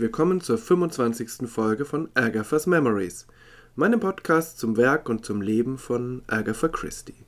willkommen 0.00 0.40
zur 0.40 0.56
25. 0.56 1.46
Folge 1.46 1.84
von 1.84 2.08
Agatha's 2.14 2.66
Memories, 2.66 3.26
meinem 3.76 4.00
Podcast 4.00 4.58
zum 4.58 4.78
Werk 4.78 5.10
und 5.10 5.26
zum 5.26 5.42
Leben 5.42 5.76
von 5.76 6.22
Agatha 6.26 6.68
Christie. 6.68 7.26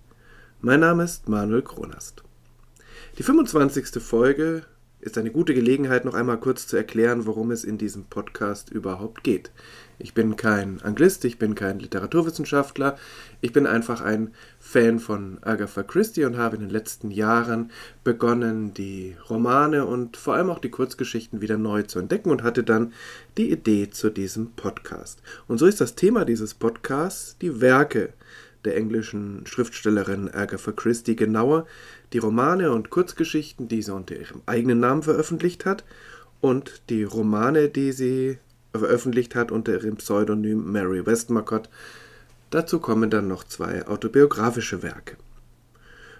Mein 0.62 0.80
Name 0.80 1.04
ist 1.04 1.28
Manuel 1.28 1.60
Kronast. 1.60 2.24
Die 3.18 3.22
25. 3.22 4.02
Folge 4.02 4.62
ist 5.00 5.18
eine 5.18 5.30
gute 5.30 5.52
Gelegenheit, 5.52 6.06
noch 6.06 6.14
einmal 6.14 6.40
kurz 6.40 6.66
zu 6.66 6.78
erklären, 6.78 7.26
worum 7.26 7.50
es 7.50 7.62
in 7.62 7.76
diesem 7.76 8.04
Podcast 8.04 8.70
überhaupt 8.70 9.22
geht. 9.22 9.50
Ich 10.02 10.14
bin 10.14 10.34
kein 10.34 10.82
Anglist, 10.82 11.24
ich 11.24 11.38
bin 11.38 11.54
kein 11.54 11.78
Literaturwissenschaftler, 11.78 12.98
ich 13.40 13.52
bin 13.52 13.68
einfach 13.68 14.00
ein 14.00 14.34
Fan 14.58 14.98
von 14.98 15.38
Agatha 15.42 15.84
Christie 15.84 16.24
und 16.24 16.36
habe 16.36 16.56
in 16.56 16.62
den 16.62 16.70
letzten 16.70 17.12
Jahren 17.12 17.70
begonnen, 18.02 18.74
die 18.74 19.16
Romane 19.30 19.86
und 19.86 20.16
vor 20.16 20.34
allem 20.34 20.50
auch 20.50 20.58
die 20.58 20.70
Kurzgeschichten 20.70 21.40
wieder 21.40 21.56
neu 21.56 21.84
zu 21.84 22.00
entdecken 22.00 22.30
und 22.30 22.42
hatte 22.42 22.64
dann 22.64 22.92
die 23.38 23.52
Idee 23.52 23.90
zu 23.90 24.10
diesem 24.10 24.50
Podcast. 24.52 25.22
Und 25.46 25.58
so 25.58 25.66
ist 25.66 25.80
das 25.80 25.94
Thema 25.94 26.24
dieses 26.24 26.54
Podcasts 26.54 27.38
die 27.38 27.60
Werke 27.60 28.12
der 28.64 28.76
englischen 28.76 29.46
Schriftstellerin 29.46 30.28
Agatha 30.28 30.72
Christie 30.72 31.14
genauer 31.14 31.66
die 32.12 32.18
Romane 32.18 32.72
und 32.72 32.90
Kurzgeschichten, 32.90 33.68
die 33.68 33.82
sie 33.82 33.94
unter 33.94 34.16
ihrem 34.16 34.42
eigenen 34.46 34.80
Namen 34.80 35.04
veröffentlicht 35.04 35.64
hat, 35.64 35.84
und 36.40 36.82
die 36.90 37.04
Romane, 37.04 37.68
die 37.68 37.92
sie 37.92 38.38
veröffentlicht 38.76 39.34
hat 39.34 39.52
unter 39.52 39.72
ihrem 39.72 39.96
Pseudonym 39.96 40.70
Mary 40.70 41.04
Westmacott. 41.04 41.68
Dazu 42.50 42.80
kommen 42.80 43.10
dann 43.10 43.28
noch 43.28 43.44
zwei 43.44 43.86
autobiografische 43.86 44.82
Werke. 44.82 45.16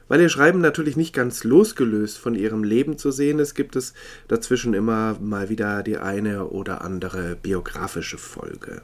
Weil 0.09 0.21
ihr 0.21 0.29
Schreiben 0.29 0.61
natürlich 0.61 0.97
nicht 0.97 1.15
ganz 1.15 1.45
losgelöst 1.45 2.19
von 2.19 2.35
ihrem 2.35 2.65
Leben 2.65 2.99
zu 2.99 3.11
sehen 3.11 3.39
ist, 3.39 3.55
gibt 3.55 3.77
es 3.77 3.95
dazwischen 4.29 4.75
immer 4.75 5.17
mal 5.21 5.49
wieder 5.49 5.83
die 5.83 5.97
eine 5.97 6.49
oder 6.49 6.83
andere 6.83 7.37
biografische 7.37 8.19
Folge. 8.19 8.83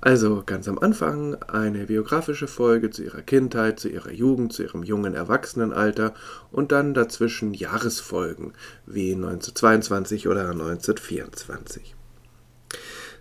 Also 0.00 0.42
ganz 0.44 0.66
am 0.66 0.78
Anfang 0.78 1.36
eine 1.44 1.86
biografische 1.86 2.48
Folge 2.48 2.90
zu 2.90 3.04
ihrer 3.04 3.22
Kindheit, 3.22 3.78
zu 3.78 3.88
ihrer 3.88 4.10
Jugend, 4.10 4.52
zu 4.52 4.64
ihrem 4.64 4.82
jungen 4.82 5.14
Erwachsenenalter 5.14 6.14
und 6.50 6.72
dann 6.72 6.94
dazwischen 6.94 7.54
Jahresfolgen 7.54 8.52
wie 8.86 9.12
1922 9.12 10.26
oder 10.26 10.50
1924. 10.50 11.94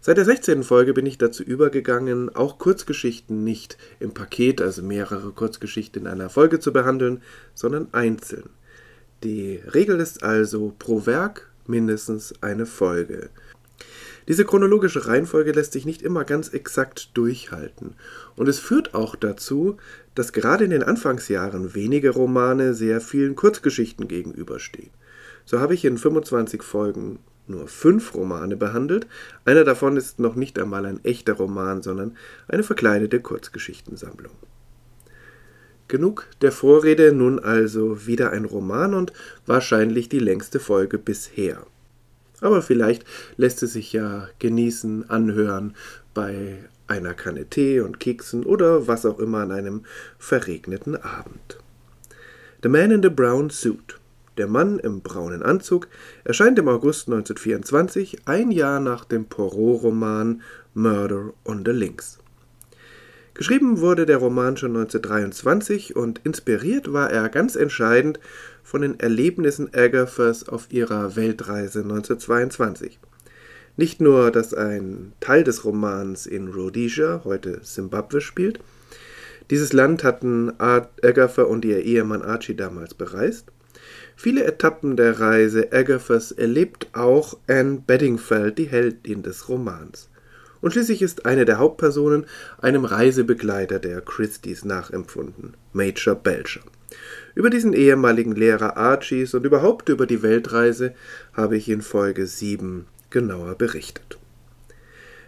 Seit 0.08 0.16
der 0.16 0.24
16. 0.24 0.64
Folge 0.64 0.94
bin 0.94 1.06
ich 1.06 1.18
dazu 1.18 1.44
übergegangen, 1.44 2.34
auch 2.34 2.60
Kurzgeschichten 2.60 3.44
nicht 3.44 3.78
im 4.00 4.14
Paket, 4.14 4.62
also 4.62 4.82
mehrere 4.82 5.34
Kurzgeschichten 5.34 6.04
in 6.04 6.08
einer 6.08 6.30
Folge 6.30 6.62
zu 6.62 6.72
behandeln, 6.72 7.22
sondern 7.54 7.90
einzeln. 7.92 8.50
Die 9.26 9.58
Regel 9.58 10.00
ist 10.00 10.24
also 10.24 10.74
pro 10.80 11.06
Werk 11.06 11.52
mindestens 11.66 12.42
eine 12.42 12.66
Folge. 12.66 13.30
Diese 14.30 14.46
chronologische 14.46 15.08
Reihenfolge 15.08 15.52
lässt 15.52 15.74
sich 15.74 15.86
nicht 15.86 16.02
immer 16.02 16.24
ganz 16.24 16.54
exakt 16.54 17.10
durchhalten. 17.14 17.96
Und 18.38 18.48
es 18.48 18.60
führt 18.60 18.94
auch 18.94 19.18
dazu, 19.18 19.76
dass 20.16 20.32
gerade 20.32 20.64
in 20.64 20.70
den 20.70 20.84
Anfangsjahren 20.84 21.76
wenige 21.76 22.12
Romane 22.12 22.74
sehr 22.74 23.02
vielen 23.02 23.36
Kurzgeschichten 23.36 24.08
gegenüberstehen. 24.08 24.92
So 25.44 25.60
habe 25.60 25.74
ich 25.74 25.84
in 25.84 25.98
25 25.98 26.64
Folgen 26.64 27.20
nur 27.50 27.68
fünf 27.68 28.14
Romane 28.14 28.58
behandelt. 28.58 29.08
Einer 29.46 29.64
davon 29.64 29.98
ist 29.98 30.20
noch 30.20 30.36
nicht 30.36 30.60
einmal 30.60 30.86
ein 30.86 31.04
echter 31.04 31.34
Roman, 31.34 31.82
sondern 31.82 32.16
eine 32.48 32.64
verkleidete 32.64 33.20
Kurzgeschichtensammlung. 33.20 34.34
Genug 35.88 36.28
der 36.42 36.52
Vorrede, 36.52 37.14
nun 37.14 37.40
also 37.40 38.06
wieder 38.06 38.32
ein 38.32 38.46
Roman 38.46 38.94
und 38.94 39.14
wahrscheinlich 39.46 40.10
die 40.10 40.20
längste 40.20 40.60
Folge 40.60 40.98
bisher. 40.98 41.66
Aber 42.42 42.62
vielleicht 42.62 43.06
lässt 43.38 43.64
es 43.64 43.74
sich 43.74 43.94
ja 43.94 44.28
genießen, 44.40 45.10
anhören 45.10 45.76
bei 46.14 46.58
einer 46.88 47.14
Kanne 47.14 47.46
Tee 47.46 47.80
und 47.80 48.00
Keksen 48.00 48.44
oder 48.44 48.88
was 48.88 49.06
auch 49.06 49.20
immer 49.20 49.40
an 49.40 49.52
einem 49.52 49.84
verregneten 50.18 50.96
Abend. 50.96 51.58
The 52.64 52.70
Man 52.70 52.92
in 52.92 53.04
the 53.04 53.10
Brown 53.10 53.50
Suit, 53.50 53.97
der 54.38 54.48
Mann 54.48 54.80
im 54.80 55.02
braunen 55.02 55.44
Anzug, 55.44 55.88
erscheint 56.24 56.58
im 56.60 56.68
August 56.68 57.08
1924, 57.08 58.20
ein 58.26 58.52
Jahr 58.52 58.80
nach 58.80 59.06
dem 59.06 59.26
Poirot-Roman 59.26 60.42
Murder 60.74 61.34
on 61.44 61.64
the 61.66 61.72
Links. 61.72 62.20
Geschrieben 63.34 63.82
wurde 63.82 64.08
der 64.08 64.18
Roman 64.18 64.58
schon 64.58 64.76
1923 64.76 65.96
und 65.96 66.22
inspiriert 66.24 66.92
war 66.92 67.12
er 67.12 67.30
ganz 67.30 67.56
entscheidend 67.56 68.20
von 68.64 68.82
den 68.82 69.00
Erlebnissen 69.00 69.70
Agathas 69.76 70.50
auf 70.50 70.72
ihrer 70.72 71.16
Weltreise 71.16 71.84
1922. 71.84 72.98
Nicht 73.76 74.02
nur, 74.02 74.32
dass 74.32 74.56
ein 74.56 75.14
Teil 75.20 75.44
des 75.44 75.64
Romans 75.64 76.26
in 76.26 76.48
Rhodesia, 76.48 77.22
heute 77.26 77.60
Simbabwe, 77.62 78.22
spielt. 78.22 78.60
Dieses 79.52 79.72
Land 79.72 80.04
hatten 80.04 80.52
Agatha 80.58 81.44
und 81.44 81.64
ihr 81.64 81.84
Ehemann 81.84 82.24
Archie 82.24 82.56
damals 82.56 82.96
bereist. 82.96 83.52
Viele 84.20 84.46
Etappen 84.46 84.98
der 84.98 85.20
Reise 85.20 85.72
Agathas 85.72 86.32
erlebt 86.32 86.88
auch 86.94 87.38
Anne 87.46 87.84
Bedingfeld, 87.86 88.58
die 88.58 88.66
Heldin 88.66 89.22
des 89.22 89.48
Romans. 89.48 90.10
Und 90.60 90.72
schließlich 90.74 91.04
ist 91.04 91.28
eine 91.28 91.46
der 91.46 91.60
Hauptpersonen 91.60 92.26
einem 92.60 92.84
Reisebegleiter 92.84 93.78
der 93.78 94.02
Christies 94.02 94.66
nachempfunden, 94.66 95.54
Major 95.72 96.16
Belcher. 96.16 96.62
Über 97.36 97.52
diesen 97.52 97.74
ehemaligen 97.74 98.32
Lehrer 98.32 98.76
Archies 98.76 99.36
und 99.36 99.46
überhaupt 99.46 99.88
über 99.88 100.08
die 100.08 100.24
Weltreise 100.24 100.96
habe 101.34 101.56
ich 101.56 101.70
in 101.70 101.84
Folge 101.84 102.26
7 102.26 102.88
genauer 103.12 103.54
berichtet. 103.54 104.18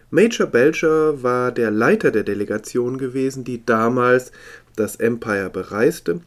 Major 0.09 0.47
Belcher 0.47 1.21
war 1.21 1.51
der 1.51 1.69
Leiter 1.69 2.09
der 2.09 2.23
Delegation 2.23 2.97
gewesen, 2.97 3.43
die 3.43 3.63
damals 3.63 4.31
das 4.75 4.95
Empire 4.95 5.51
bereiste, 5.51 6.21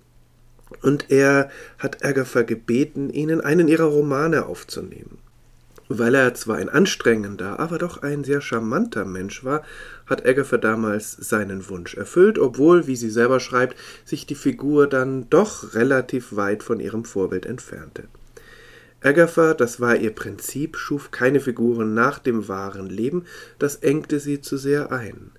und 0.82 1.10
er 1.10 1.50
hat 1.78 2.04
Agatha 2.04 2.42
gebeten, 2.42 3.10
ihnen 3.10 3.40
einen 3.40 3.68
ihrer 3.68 3.86
Romane 3.86 4.46
aufzunehmen. 4.46 5.18
Weil 5.88 6.14
er 6.14 6.34
zwar 6.34 6.56
ein 6.56 6.68
anstrengender, 6.68 7.60
aber 7.60 7.78
doch 7.78 8.02
ein 8.02 8.24
sehr 8.24 8.40
charmanter 8.40 9.04
Mensch 9.04 9.44
war, 9.44 9.62
hat 10.06 10.26
Agatha 10.26 10.56
damals 10.56 11.12
seinen 11.12 11.68
Wunsch 11.68 11.94
erfüllt, 11.94 12.38
obwohl, 12.38 12.86
wie 12.86 12.96
sie 12.96 13.10
selber 13.10 13.40
schreibt, 13.40 13.76
sich 14.04 14.24
die 14.24 14.34
Figur 14.34 14.86
dann 14.86 15.28
doch 15.28 15.74
relativ 15.74 16.34
weit 16.36 16.62
von 16.62 16.80
ihrem 16.80 17.04
Vorbild 17.04 17.44
entfernte. 17.44 18.04
Agatha, 19.02 19.54
das 19.54 19.80
war 19.80 19.96
ihr 19.96 20.14
Prinzip, 20.14 20.76
schuf 20.76 21.10
keine 21.10 21.40
Figuren 21.40 21.92
nach 21.92 22.20
dem 22.20 22.46
wahren 22.46 22.88
Leben, 22.88 23.24
das 23.58 23.76
engte 23.76 24.20
sie 24.20 24.40
zu 24.40 24.56
sehr 24.56 24.92
ein. 24.92 25.32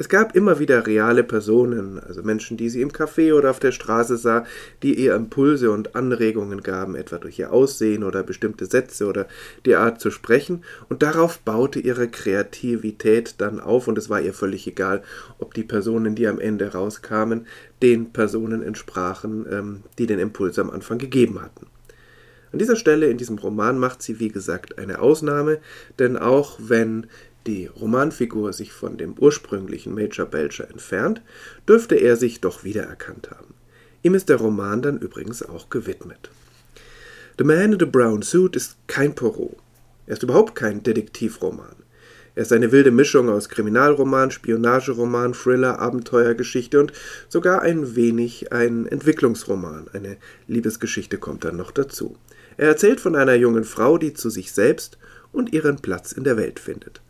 Es 0.00 0.08
gab 0.08 0.36
immer 0.36 0.60
wieder 0.60 0.86
reale 0.86 1.24
Personen, 1.24 1.98
also 1.98 2.22
Menschen, 2.22 2.56
die 2.56 2.68
sie 2.68 2.82
im 2.82 2.92
Café 2.92 3.34
oder 3.34 3.50
auf 3.50 3.58
der 3.58 3.72
Straße 3.72 4.16
sah, 4.16 4.46
die 4.84 4.94
ihr 4.94 5.16
Impulse 5.16 5.72
und 5.72 5.96
Anregungen 5.96 6.62
gaben, 6.62 6.94
etwa 6.94 7.18
durch 7.18 7.36
ihr 7.40 7.52
Aussehen 7.52 8.04
oder 8.04 8.22
bestimmte 8.22 8.66
Sätze 8.66 9.06
oder 9.06 9.26
die 9.66 9.74
Art 9.74 10.00
zu 10.00 10.12
sprechen, 10.12 10.62
und 10.88 11.02
darauf 11.02 11.40
baute 11.40 11.80
ihre 11.80 12.06
Kreativität 12.06 13.34
dann 13.38 13.58
auf, 13.58 13.88
und 13.88 13.98
es 13.98 14.08
war 14.08 14.20
ihr 14.20 14.34
völlig 14.34 14.68
egal, 14.68 15.02
ob 15.40 15.52
die 15.52 15.64
Personen, 15.64 16.14
die 16.14 16.28
am 16.28 16.38
Ende 16.38 16.72
rauskamen, 16.72 17.48
den 17.82 18.12
Personen 18.12 18.62
entsprachen, 18.62 19.46
ähm, 19.50 19.82
die 19.98 20.06
den 20.06 20.20
Impuls 20.20 20.60
am 20.60 20.70
Anfang 20.70 20.98
gegeben 20.98 21.42
hatten. 21.42 21.66
An 22.52 22.58
dieser 22.58 22.76
Stelle 22.76 23.10
in 23.10 23.18
diesem 23.18 23.36
Roman 23.36 23.78
macht 23.78 24.00
sie, 24.02 24.20
wie 24.20 24.30
gesagt, 24.30 24.78
eine 24.78 25.00
Ausnahme, 25.00 25.58
denn 25.98 26.16
auch 26.16 26.58
wenn 26.58 27.06
die 27.48 27.66
Romanfigur 27.66 28.52
sich 28.52 28.72
von 28.72 28.98
dem 28.98 29.14
ursprünglichen 29.18 29.94
Major 29.94 30.26
Belcher 30.26 30.70
entfernt, 30.70 31.22
dürfte 31.66 31.96
er 31.96 32.16
sich 32.16 32.40
doch 32.40 32.62
wiedererkannt 32.62 33.30
haben. 33.30 33.54
Ihm 34.02 34.14
ist 34.14 34.28
der 34.28 34.36
Roman 34.36 34.82
dann 34.82 34.98
übrigens 34.98 35.42
auch 35.42 35.70
gewidmet. 35.70 36.30
The 37.38 37.44
Man 37.44 37.72
in 37.72 37.78
the 37.80 37.86
Brown 37.86 38.22
Suit 38.22 38.54
ist 38.54 38.76
kein 38.86 39.14
Poirot. 39.14 39.56
Er 40.06 40.12
ist 40.12 40.22
überhaupt 40.22 40.54
kein 40.54 40.82
Detektivroman. 40.82 41.76
Er 42.34 42.42
ist 42.42 42.52
eine 42.52 42.70
wilde 42.70 42.90
Mischung 42.90 43.28
aus 43.30 43.48
Kriminalroman, 43.48 44.30
Spionageroman, 44.30 45.32
Thriller, 45.32 45.80
Abenteuergeschichte 45.80 46.78
und 46.78 46.92
sogar 47.28 47.62
ein 47.62 47.96
wenig 47.96 48.52
ein 48.52 48.86
Entwicklungsroman. 48.86 49.88
Eine 49.92 50.18
Liebesgeschichte 50.46 51.18
kommt 51.18 51.44
dann 51.44 51.56
noch 51.56 51.72
dazu. 51.72 52.16
Er 52.58 52.68
erzählt 52.68 53.00
von 53.00 53.16
einer 53.16 53.34
jungen 53.34 53.64
Frau, 53.64 53.98
die 53.98 54.12
zu 54.12 54.30
sich 54.30 54.52
selbst 54.52 54.98
und 55.32 55.52
ihren 55.52 55.76
Platz 55.76 56.12
in 56.12 56.24
der 56.24 56.36
Welt 56.36 56.60
findet. 56.60 57.00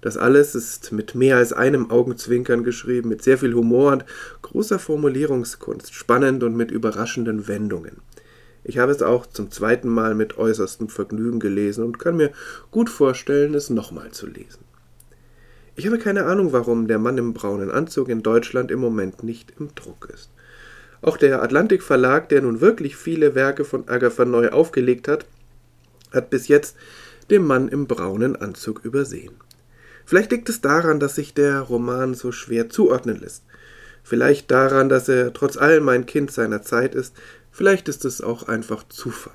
Das 0.00 0.16
alles 0.16 0.54
ist 0.54 0.92
mit 0.92 1.14
mehr 1.14 1.36
als 1.36 1.52
einem 1.52 1.90
Augenzwinkern 1.90 2.64
geschrieben, 2.64 3.08
mit 3.08 3.22
sehr 3.22 3.38
viel 3.38 3.54
Humor 3.54 3.92
und 3.92 4.04
großer 4.42 4.78
Formulierungskunst, 4.78 5.94
spannend 5.94 6.42
und 6.44 6.56
mit 6.56 6.70
überraschenden 6.70 7.48
Wendungen. 7.48 7.96
Ich 8.62 8.78
habe 8.78 8.92
es 8.92 9.00
auch 9.00 9.26
zum 9.26 9.50
zweiten 9.50 9.88
Mal 9.88 10.14
mit 10.14 10.38
äußerstem 10.38 10.88
Vergnügen 10.88 11.38
gelesen 11.38 11.84
und 11.84 11.98
kann 11.98 12.16
mir 12.16 12.32
gut 12.70 12.90
vorstellen, 12.90 13.54
es 13.54 13.70
nochmal 13.70 14.10
zu 14.10 14.26
lesen. 14.26 14.64
Ich 15.76 15.86
habe 15.86 15.98
keine 15.98 16.24
Ahnung, 16.24 16.52
warum 16.52 16.88
der 16.88 16.98
Mann 16.98 17.18
im 17.18 17.34
braunen 17.34 17.70
Anzug 17.70 18.08
in 18.08 18.22
Deutschland 18.22 18.70
im 18.70 18.80
Moment 18.80 19.22
nicht 19.22 19.52
im 19.58 19.74
Druck 19.74 20.08
ist. 20.12 20.30
Auch 21.02 21.16
der 21.16 21.42
Atlantik 21.42 21.82
Verlag, 21.82 22.28
der 22.28 22.42
nun 22.42 22.60
wirklich 22.60 22.96
viele 22.96 23.34
Werke 23.34 23.64
von 23.64 23.88
Agatha 23.88 24.24
neu 24.24 24.48
aufgelegt 24.48 25.06
hat, 25.06 25.26
hat 26.12 26.30
bis 26.30 26.48
jetzt 26.48 26.76
dem 27.30 27.46
Mann 27.46 27.68
im 27.68 27.86
braunen 27.86 28.36
Anzug 28.36 28.84
übersehen. 28.84 29.34
Vielleicht 30.06 30.30
liegt 30.30 30.48
es 30.48 30.60
daran, 30.60 31.00
dass 31.00 31.16
sich 31.16 31.34
der 31.34 31.60
Roman 31.60 32.14
so 32.14 32.32
schwer 32.32 32.70
zuordnen 32.70 33.20
lässt. 33.20 33.44
Vielleicht 34.04 34.52
daran, 34.52 34.88
dass 34.88 35.08
er 35.08 35.32
trotz 35.32 35.56
allem 35.56 35.88
ein 35.88 36.06
Kind 36.06 36.30
seiner 36.30 36.62
Zeit 36.62 36.94
ist. 36.94 37.14
Vielleicht 37.50 37.88
ist 37.88 38.04
es 38.04 38.20
auch 38.20 38.44
einfach 38.44 38.86
Zufall. 38.88 39.34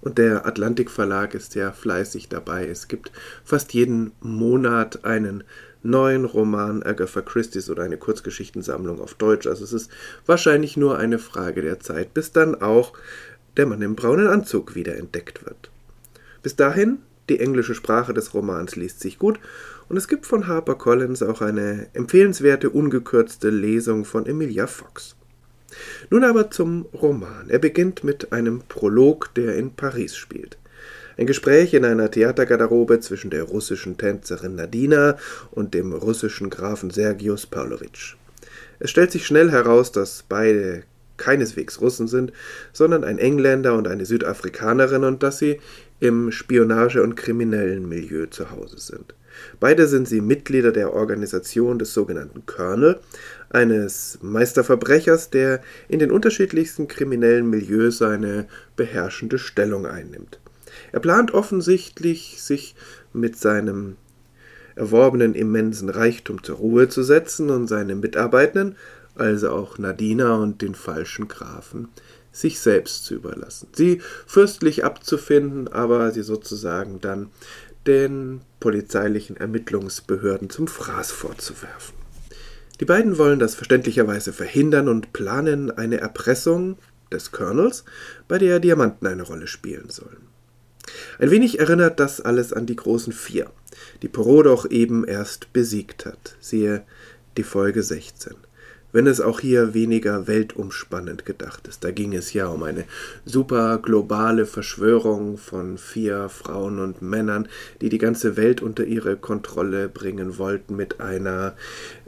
Und 0.00 0.18
der 0.18 0.46
Atlantik 0.46 0.90
Verlag 0.90 1.34
ist 1.34 1.54
ja 1.54 1.70
fleißig 1.70 2.28
dabei. 2.28 2.66
Es 2.66 2.88
gibt 2.88 3.12
fast 3.44 3.72
jeden 3.72 4.12
Monat 4.20 5.04
einen 5.04 5.44
neuen 5.84 6.24
Roman 6.24 6.82
Agatha 6.82 7.22
Christie's 7.22 7.70
oder 7.70 7.84
eine 7.84 7.98
Kurzgeschichtensammlung 7.98 9.00
auf 9.00 9.14
Deutsch. 9.14 9.46
Also 9.46 9.62
es 9.62 9.72
ist 9.72 9.90
wahrscheinlich 10.26 10.76
nur 10.76 10.98
eine 10.98 11.20
Frage 11.20 11.62
der 11.62 11.78
Zeit, 11.78 12.14
bis 12.14 12.32
dann 12.32 12.60
auch 12.60 12.94
der 13.56 13.66
Mann 13.66 13.82
im 13.82 13.94
braunen 13.94 14.26
Anzug 14.26 14.74
wieder 14.74 14.96
entdeckt 14.96 15.44
wird. 15.46 15.70
Bis 16.42 16.56
dahin, 16.56 16.98
die 17.28 17.40
englische 17.40 17.74
Sprache 17.74 18.14
des 18.14 18.34
Romans 18.34 18.76
liest 18.76 19.00
sich 19.00 19.18
gut 19.18 19.38
und 19.88 19.96
es 19.96 20.08
gibt 20.08 20.26
von 20.26 20.46
HarperCollins 20.46 21.22
auch 21.22 21.40
eine 21.40 21.88
empfehlenswerte 21.92 22.70
ungekürzte 22.70 23.50
Lesung 23.50 24.04
von 24.04 24.26
Emilia 24.26 24.66
Fox. 24.66 25.16
Nun 26.10 26.24
aber 26.24 26.50
zum 26.50 26.86
Roman. 26.92 27.48
Er 27.48 27.58
beginnt 27.58 28.04
mit 28.04 28.32
einem 28.32 28.62
Prolog, 28.68 29.34
der 29.34 29.56
in 29.56 29.72
Paris 29.72 30.16
spielt. 30.16 30.58
Ein 31.18 31.26
Gespräch 31.26 31.72
in 31.74 31.84
einer 31.84 32.10
Theatergarderobe 32.10 33.00
zwischen 33.00 33.30
der 33.30 33.44
russischen 33.44 33.96
Tänzerin 33.96 34.54
Nadina 34.54 35.16
und 35.50 35.74
dem 35.74 35.92
russischen 35.92 36.50
Grafen 36.50 36.90
Sergius 36.90 37.46
Pawlowitsch. 37.46 38.16
Es 38.78 38.90
stellt 38.90 39.10
sich 39.10 39.26
schnell 39.26 39.50
heraus, 39.50 39.92
dass 39.92 40.24
beide 40.28 40.82
keineswegs 41.16 41.80
Russen 41.80 42.08
sind, 42.08 42.32
sondern 42.72 43.02
ein 43.02 43.18
Engländer 43.18 43.74
und 43.74 43.88
eine 43.88 44.04
Südafrikanerin 44.04 45.04
und 45.04 45.22
dass 45.22 45.38
sie 45.38 45.60
im 46.00 46.30
Spionage- 46.30 47.02
und 47.02 47.16
kriminellen 47.16 47.88
Milieu 47.88 48.26
zu 48.26 48.50
Hause 48.50 48.78
sind. 48.78 49.14
Beide 49.60 49.86
sind 49.86 50.08
sie 50.08 50.20
Mitglieder 50.20 50.72
der 50.72 50.92
Organisation 50.92 51.78
des 51.78 51.92
sogenannten 51.92 52.46
Colonel, 52.46 52.98
eines 53.50 54.18
Meisterverbrechers, 54.22 55.30
der 55.30 55.60
in 55.88 55.98
den 55.98 56.10
unterschiedlichsten 56.10 56.88
kriminellen 56.88 57.48
Milieus 57.48 58.02
eine 58.02 58.46
beherrschende 58.76 59.38
Stellung 59.38 59.86
einnimmt. 59.86 60.40
Er 60.92 61.00
plant 61.00 61.32
offensichtlich, 61.32 62.42
sich 62.42 62.74
mit 63.12 63.36
seinem 63.36 63.96
erworbenen 64.74 65.34
immensen 65.34 65.88
Reichtum 65.88 66.42
zur 66.42 66.56
Ruhe 66.56 66.88
zu 66.88 67.02
setzen 67.02 67.50
und 67.50 67.66
seine 67.66 67.94
Mitarbeitenden, 67.94 68.76
also 69.14 69.50
auch 69.50 69.78
Nadina 69.78 70.36
und 70.36 70.60
den 70.60 70.74
falschen 70.74 71.28
Grafen, 71.28 71.88
sich 72.40 72.60
selbst 72.60 73.04
zu 73.04 73.14
überlassen, 73.14 73.68
sie 73.72 74.00
fürstlich 74.26 74.84
abzufinden, 74.84 75.68
aber 75.68 76.10
sie 76.12 76.22
sozusagen 76.22 77.00
dann 77.00 77.30
den 77.86 78.40
polizeilichen 78.60 79.36
Ermittlungsbehörden 79.36 80.50
zum 80.50 80.68
Fraß 80.68 81.12
vorzuwerfen. 81.12 81.94
Die 82.80 82.84
beiden 82.84 83.16
wollen 83.16 83.38
das 83.38 83.54
verständlicherweise 83.54 84.32
verhindern 84.32 84.88
und 84.88 85.12
planen 85.12 85.70
eine 85.70 85.98
Erpressung 85.98 86.76
des 87.10 87.32
Colonels, 87.32 87.84
bei 88.28 88.38
der 88.38 88.58
Diamanten 88.58 89.06
eine 89.06 89.22
Rolle 89.22 89.46
spielen 89.46 89.88
sollen. 89.88 90.28
Ein 91.18 91.30
wenig 91.30 91.58
erinnert 91.58 92.00
das 92.00 92.20
alles 92.20 92.52
an 92.52 92.66
die 92.66 92.76
großen 92.76 93.12
Vier, 93.12 93.50
die 94.02 94.08
Perrault 94.08 94.46
doch 94.46 94.70
eben 94.70 95.06
erst 95.06 95.52
besiegt 95.52 96.04
hat. 96.04 96.36
Siehe 96.40 96.84
die 97.36 97.42
Folge 97.42 97.82
16 97.82 98.34
wenn 98.96 99.06
es 99.06 99.20
auch 99.20 99.40
hier 99.40 99.74
weniger 99.74 100.26
weltumspannend 100.26 101.26
gedacht 101.26 101.68
ist. 101.68 101.84
Da 101.84 101.90
ging 101.90 102.14
es 102.14 102.32
ja 102.32 102.46
um 102.46 102.62
eine 102.62 102.84
super 103.26 103.76
globale 103.76 104.46
Verschwörung 104.46 105.36
von 105.36 105.76
vier 105.76 106.30
Frauen 106.30 106.78
und 106.78 107.02
Männern, 107.02 107.46
die 107.82 107.90
die 107.90 107.98
ganze 107.98 108.38
Welt 108.38 108.62
unter 108.62 108.84
ihre 108.84 109.18
Kontrolle 109.18 109.90
bringen 109.90 110.38
wollten 110.38 110.76
mit 110.76 110.98
einer 110.98 111.56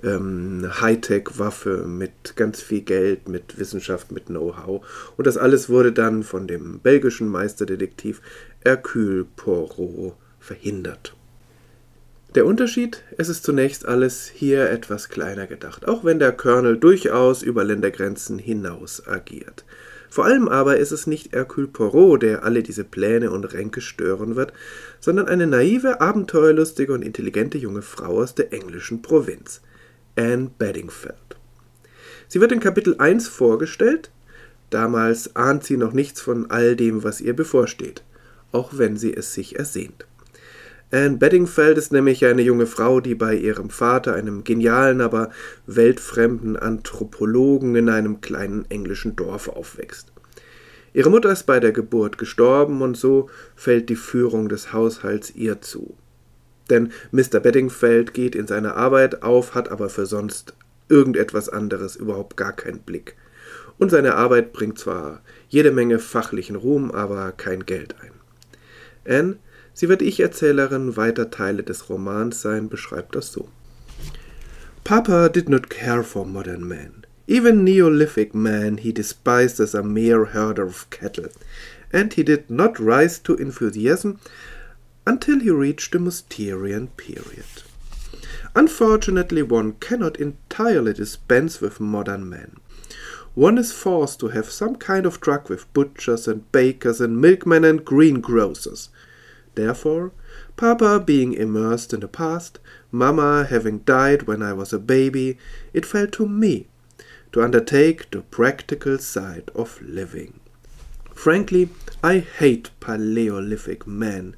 ähm, 0.03 0.67
Hightech-Waffe, 0.81 1.85
mit 1.87 2.37
ganz 2.37 2.63
viel 2.63 2.81
Geld, 2.81 3.29
mit 3.29 3.59
Wissenschaft, 3.59 4.11
mit 4.11 4.29
Know-how. 4.29 4.83
Und 5.19 5.27
das 5.27 5.37
alles 5.37 5.69
wurde 5.69 5.93
dann 5.93 6.23
von 6.23 6.47
dem 6.47 6.79
belgischen 6.79 7.29
Meisterdetektiv 7.29 8.23
Hercule 8.65 9.27
Poirot 9.37 10.15
verhindert. 10.41 11.18
Der 12.35 12.45
Unterschied, 12.45 13.05
es 13.17 13.31
ist 13.31 13.43
zunächst 13.43 13.87
alles 13.87 14.31
hier 14.33 14.69
etwas 14.69 15.09
kleiner 15.09 15.47
gedacht, 15.47 15.89
auch 15.89 16.05
wenn 16.05 16.19
der 16.19 16.33
Colonel 16.33 16.77
durchaus 16.77 17.43
über 17.43 17.65
Ländergrenzen 17.65 18.39
hinaus 18.39 19.07
agiert. 19.07 19.65
Vor 20.11 20.27
allem 20.27 20.47
aber 20.47 20.77
ist 20.77 20.93
es 20.93 21.07
nicht 21.07 21.33
Hercule 21.33 21.69
Poirot, 21.69 22.23
der 22.23 22.45
alle 22.45 22.63
diese 22.63 22.85
Pläne 22.85 23.31
und 23.31 23.53
Ränke 23.55 23.81
stören 23.81 24.37
wird, 24.37 24.53
sondern 25.01 25.27
eine 25.27 25.47
naive, 25.47 26.03
abenteuerlustige 26.03 26.93
und 26.93 27.01
intelligente 27.01 27.57
junge 27.57 27.83
Frau 27.83 28.21
aus 28.21 28.35
der 28.35 28.53
englischen 28.53 29.01
Provinz, 29.01 29.63
Anne 30.15 30.51
Bedingfeld. 30.59 31.15
Sie 32.29 32.43
wird 32.43 32.53
in 32.53 32.61
Kapitel 32.61 32.97
1 32.99 33.27
vorgestellt, 33.27 34.11
damals 34.69 35.35
ahnt 35.35 35.65
sie 35.65 35.79
noch 35.79 35.95
nichts 35.95 36.21
von 36.21 36.51
all 36.51 36.77
dem, 36.77 37.05
was 37.05 37.23
ihr 37.23 37.35
bevorsteht, 37.35 38.03
auch 38.53 38.73
wenn 38.75 38.99
sie 38.99 39.15
es 39.15 39.33
sich 39.33 39.59
ersehnt. 39.59 40.08
Anne 40.91 41.19
Bedingfeld 41.19 41.77
ist 41.77 41.93
nämlich 41.93 42.25
eine 42.25 42.41
junge 42.41 42.67
Frau, 42.67 43.01
die 43.01 43.15
bei 43.15 43.35
ihrem 43.35 43.69
Vater, 43.69 44.15
einem 44.15 44.43
genialen, 44.43 45.03
aber 45.03 45.31
weltfremden 45.67 46.57
Anthropologen 46.57 47.77
in 47.77 47.91
einem 47.91 48.23
kleinen 48.23 48.65
englischen 48.71 49.15
Dorf 49.15 49.49
aufwächst. 49.49 50.13
Ihre 50.95 51.11
Mutter 51.11 51.31
ist 51.31 51.45
bei 51.45 51.61
der 51.61 51.73
Geburt 51.73 52.17
gestorben 52.17 52.81
und 52.81 52.97
so 52.97 53.29
fällt 53.55 53.91
die 53.91 53.97
Führung 53.97 54.49
des 54.49 54.73
Haushalts 54.73 55.35
ihr 55.35 55.61
zu. 55.61 55.95
Denn 56.71 56.93
Mr. 57.13 57.41
Bedingfeld 57.41 58.15
geht 58.15 58.35
in 58.35 58.47
seine 58.47 58.75
Arbeit 58.75 59.23
auf, 59.23 59.55
hat 59.55 59.71
aber 59.71 59.91
für 59.91 60.07
sonst 60.07 60.55
irgendetwas 60.89 61.51
anderes 61.51 61.97
überhaupt 61.97 62.39
gar 62.39 62.55
keinen 62.55 62.81
Blick. 62.81 63.15
Und 63.77 63.91
seine 63.91 64.15
Arbeit 64.15 64.55
bringt 64.55 64.79
zwar 64.79 65.21
jede 65.49 65.71
Menge 65.71 65.99
fachlichen 65.99 66.57
Ruhm, 66.57 66.91
aber 66.91 67.33
kein 67.33 67.67
Geld 67.67 67.95
ein. 68.01 68.13
Anne 69.07 69.37
Sie 69.79 69.89
wird 69.89 70.03
Ich-Erzählerin 70.03 70.97
weiter 70.97 71.31
Teile 71.31 71.63
des 71.63 71.89
Romans 71.89 72.43
sein, 72.43 72.69
beschreibt 72.69 73.15
das 73.15 73.31
so. 73.31 73.49
Papa 74.83 75.29
did 75.29 75.49
not 75.49 75.71
care 75.71 76.03
for 76.03 76.27
modern 76.27 76.67
men. 76.67 77.07
Even 77.29 77.63
Neolithic 77.63 78.35
man 78.35 78.79
he 78.79 78.93
despised 78.93 79.61
as 79.61 79.77
a 79.77 79.85
mere 79.85 80.33
herder 80.33 80.67
of 80.67 80.91
cattle, 80.91 81.29
and 81.93 82.13
he 82.13 82.25
did 82.25 82.51
not 82.51 82.81
rise 82.81 83.21
to 83.21 83.37
enthusiasm 83.37 84.19
until 85.07 85.39
he 85.39 85.51
reached 85.51 85.93
the 85.93 86.01
Mousterian 86.01 86.89
period. 86.97 87.63
Unfortunately, 88.57 89.43
one 89.43 89.75
cannot 89.75 90.17
entirely 90.17 90.93
dispense 90.93 91.61
with 91.61 91.79
modern 91.79 92.29
men. 92.29 92.57
One 93.37 93.57
is 93.57 93.71
forced 93.71 94.19
to 94.19 94.31
have 94.31 94.51
some 94.51 94.75
kind 94.75 95.07
of 95.07 95.21
truck 95.21 95.49
with 95.49 95.73
butchers 95.73 96.27
and 96.27 96.51
bakers 96.51 97.01
and 97.01 97.21
milkmen 97.21 97.63
and 97.63 97.85
greengrocers. 97.85 98.89
Therefore, 99.59 100.13
Papa 100.57 101.03
being 101.05 101.33
immersed 101.33 101.93
in 101.93 101.99
the 101.99 102.07
past, 102.07 102.61
Mamma 102.93 103.45
having 103.51 103.79
died 103.79 104.23
when 104.23 104.41
I 104.41 104.53
was 104.53 104.73
a 104.73 104.79
baby, 104.79 105.37
it 105.73 105.85
fell 105.85 106.07
to 106.07 106.29
me 106.29 106.69
to 107.33 107.43
undertake 107.43 108.09
the 108.13 108.21
practical 108.21 108.99
side 108.99 109.51
of 109.57 109.83
living. 109.83 110.39
Frankly, 111.13 111.71
I 112.05 112.21
hate 112.21 112.71
Paleolithic 112.79 113.85
men, 113.85 114.37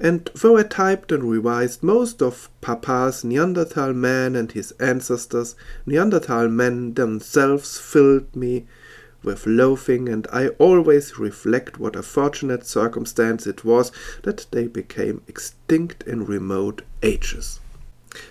and 0.00 0.30
though 0.34 0.56
I 0.56 0.62
typed 0.62 1.12
and 1.12 1.30
revised 1.30 1.82
most 1.82 2.22
of 2.22 2.48
Papa's 2.62 3.24
Neanderthal 3.24 3.92
man 3.92 4.36
and 4.36 4.50
his 4.50 4.72
ancestors, 4.80 5.54
Neanderthal 5.84 6.48
men 6.48 6.94
themselves 6.94 7.76
filled 7.76 8.34
me 8.34 8.66
with 9.24 9.46
loathing, 9.46 10.08
and 10.08 10.26
I 10.32 10.48
always 10.58 11.18
reflect 11.18 11.78
what 11.78 11.96
a 11.96 12.02
fortunate 12.02 12.66
circumstance 12.66 13.46
it 13.46 13.64
was 13.64 13.92
that 14.22 14.46
they 14.50 14.66
became 14.66 15.22
extinct 15.26 16.02
in 16.04 16.26
remote 16.26 16.82
ages. 17.02 17.60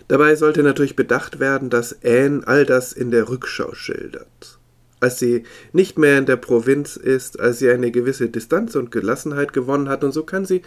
Dabei 0.07 0.35
sollte 0.35 0.63
natürlich 0.63 0.95
bedacht 0.95 1.39
werden, 1.39 1.69
dass 1.69 1.95
Anne 2.03 2.41
all 2.45 2.65
das 2.65 2.93
in 2.93 3.11
der 3.11 3.27
Rückschau 3.27 3.73
schildert 3.73 4.57
als 5.03 5.19
sie 5.19 5.43
nicht 5.73 5.97
mehr 5.97 6.17
in 6.17 6.25
der 6.25 6.37
Provinz 6.37 6.95
ist, 6.95 7.37
als 7.37 7.59
sie 7.59 7.69
eine 7.69 7.91
gewisse 7.91 8.29
Distanz 8.29 8.75
und 8.75 8.89
Gelassenheit 8.89 9.51
gewonnen 9.51 9.89
hat. 9.89 10.05
Und 10.05 10.13
so 10.13 10.23
kann 10.23 10.45
sie 10.45 10.61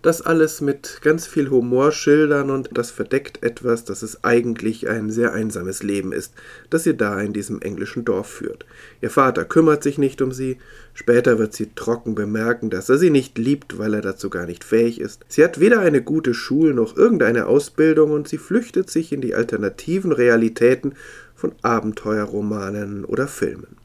das 0.00 0.22
alles 0.22 0.62
mit 0.62 1.00
ganz 1.02 1.26
viel 1.26 1.50
Humor 1.50 1.92
schildern 1.92 2.48
und 2.48 2.70
das 2.72 2.90
verdeckt 2.90 3.42
etwas, 3.42 3.84
dass 3.84 4.02
es 4.02 4.24
eigentlich 4.24 4.88
ein 4.88 5.10
sehr 5.10 5.34
einsames 5.34 5.82
Leben 5.82 6.12
ist, 6.12 6.32
das 6.70 6.84
sie 6.84 6.96
da 6.96 7.20
in 7.20 7.34
diesem 7.34 7.60
englischen 7.60 8.06
Dorf 8.06 8.28
führt. 8.28 8.64
Ihr 9.02 9.10
Vater 9.10 9.44
kümmert 9.44 9.82
sich 9.82 9.98
nicht 9.98 10.22
um 10.22 10.32
sie, 10.32 10.56
später 10.94 11.38
wird 11.38 11.52
sie 11.52 11.74
trocken 11.74 12.14
bemerken, 12.14 12.70
dass 12.70 12.88
er 12.88 12.96
sie 12.96 13.10
nicht 13.10 13.36
liebt, 13.36 13.78
weil 13.78 13.92
er 13.92 14.00
dazu 14.00 14.30
gar 14.30 14.46
nicht 14.46 14.64
fähig 14.64 15.02
ist. 15.02 15.20
Sie 15.28 15.44
hat 15.44 15.60
weder 15.60 15.80
eine 15.80 16.00
gute 16.00 16.32
Schule 16.32 16.72
noch 16.72 16.96
irgendeine 16.96 17.44
Ausbildung 17.46 18.12
und 18.12 18.26
sie 18.26 18.38
flüchtet 18.38 18.88
sich 18.88 19.12
in 19.12 19.20
die 19.20 19.34
alternativen 19.34 20.12
Realitäten 20.12 20.94
von 21.34 21.52
Abenteuerromanen 21.60 23.04
oder 23.04 23.26
Filmen. 23.26 23.81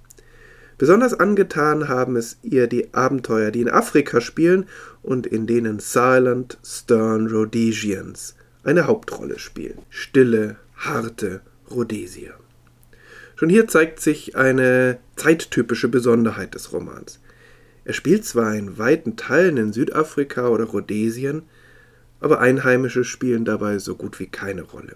Besonders 0.77 1.15
angetan 1.15 1.87
haben 1.87 2.15
es 2.15 2.37
ihr 2.43 2.67
die 2.67 2.93
Abenteuer, 2.93 3.51
die 3.51 3.61
in 3.61 3.69
Afrika 3.69 4.21
spielen 4.21 4.65
und 5.01 5.25
in 5.25 5.47
denen 5.47 5.79
Silent, 5.79 6.59
Stern 6.63 7.27
Rhodesians 7.27 8.35
eine 8.63 8.85
Hauptrolle 8.85 9.39
spielen. 9.39 9.79
Stille, 9.89 10.57
harte 10.75 11.41
Rhodesier. 11.71 12.33
Schon 13.35 13.49
hier 13.49 13.67
zeigt 13.67 14.01
sich 14.01 14.35
eine 14.35 14.99
zeittypische 15.15 15.87
Besonderheit 15.87 16.53
des 16.53 16.73
Romans. 16.73 17.19
Er 17.85 17.93
spielt 17.93 18.25
zwar 18.25 18.53
in 18.55 18.77
weiten 18.77 19.15
Teilen 19.15 19.57
in 19.57 19.73
Südafrika 19.73 20.49
oder 20.49 20.65
Rhodesien, 20.65 21.43
aber 22.19 22.39
Einheimische 22.39 23.03
spielen 23.03 23.45
dabei 23.45 23.79
so 23.79 23.95
gut 23.95 24.19
wie 24.19 24.27
keine 24.27 24.63
Rolle. 24.63 24.95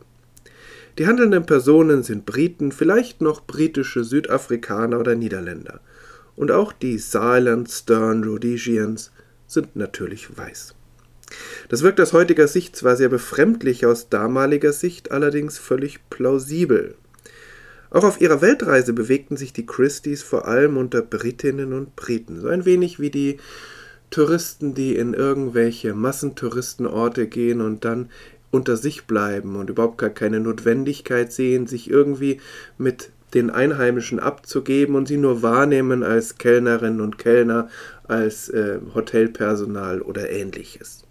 Die 0.98 1.08
handelnden 1.08 1.46
Personen 1.46 2.04
sind 2.04 2.26
Briten, 2.26 2.72
vielleicht 2.72 3.22
noch 3.22 3.46
britische 3.46 4.04
Südafrikaner 4.04 5.00
oder 5.00 5.16
Niederländer. 5.16 5.80
Und 6.36 6.52
auch 6.52 6.74
die 6.74 6.98
Silent 6.98 7.70
Stern 7.70 8.24
Rhodesians 8.24 9.12
sind 9.48 9.76
natürlich 9.76 10.38
weiß. 10.38 10.76
Das 11.70 11.84
wirkt 11.84 12.02
aus 12.02 12.14
heutiger 12.14 12.48
Sicht 12.48 12.76
zwar 12.76 12.96
sehr 12.96 13.10
befremdlich, 13.10 13.86
aus 13.86 14.10
damaliger 14.10 14.74
Sicht 14.74 15.12
allerdings 15.12 15.58
völlig 15.58 16.00
plausibel. 16.10 16.96
Auch 17.90 18.04
auf 18.04 18.22
ihrer 18.22 18.42
Weltreise 18.42 18.94
bewegten 18.94 19.38
sich 19.38 19.54
die 19.54 19.66
Christies 19.66 20.24
vor 20.24 20.48
allem 20.48 20.78
unter 20.78 21.02
Britinnen 21.02 21.74
und 21.74 21.96
Briten, 21.96 22.40
so 22.40 22.48
ein 22.48 22.66
wenig 22.66 23.00
wie 23.00 23.10
die 23.10 23.38
Touristen, 24.10 24.74
die 24.74 24.96
in 24.96 25.14
irgendwelche 25.14 25.94
Massentouristenorte 25.94 27.28
gehen 27.28 27.62
und 27.62 27.86
dann 27.86 28.10
unter 28.52 28.78
sich 28.78 29.06
bleiben 29.06 29.56
und 29.56 29.70
überhaupt 29.70 29.98
gar 29.98 30.10
keine 30.10 30.40
Notwendigkeit 30.40 31.32
sehen, 31.32 31.68
sich 31.68 31.90
irgendwie 31.90 32.40
mit 32.78 33.10
den 33.34 33.50
Einheimischen 33.50 34.20
abzugeben 34.20 34.96
und 34.96 35.08
sie 35.08 35.18
nur 35.18 35.42
wahrnehmen 35.42 36.04
als 36.04 36.38
Kellnerinnen 36.38 37.02
und 37.02 37.18
Kellner, 37.18 37.70
als 38.04 38.50
äh, 38.50 38.80
Hotelpersonal 38.94 40.02
oder 40.02 40.30
ähnliches. 40.30 41.04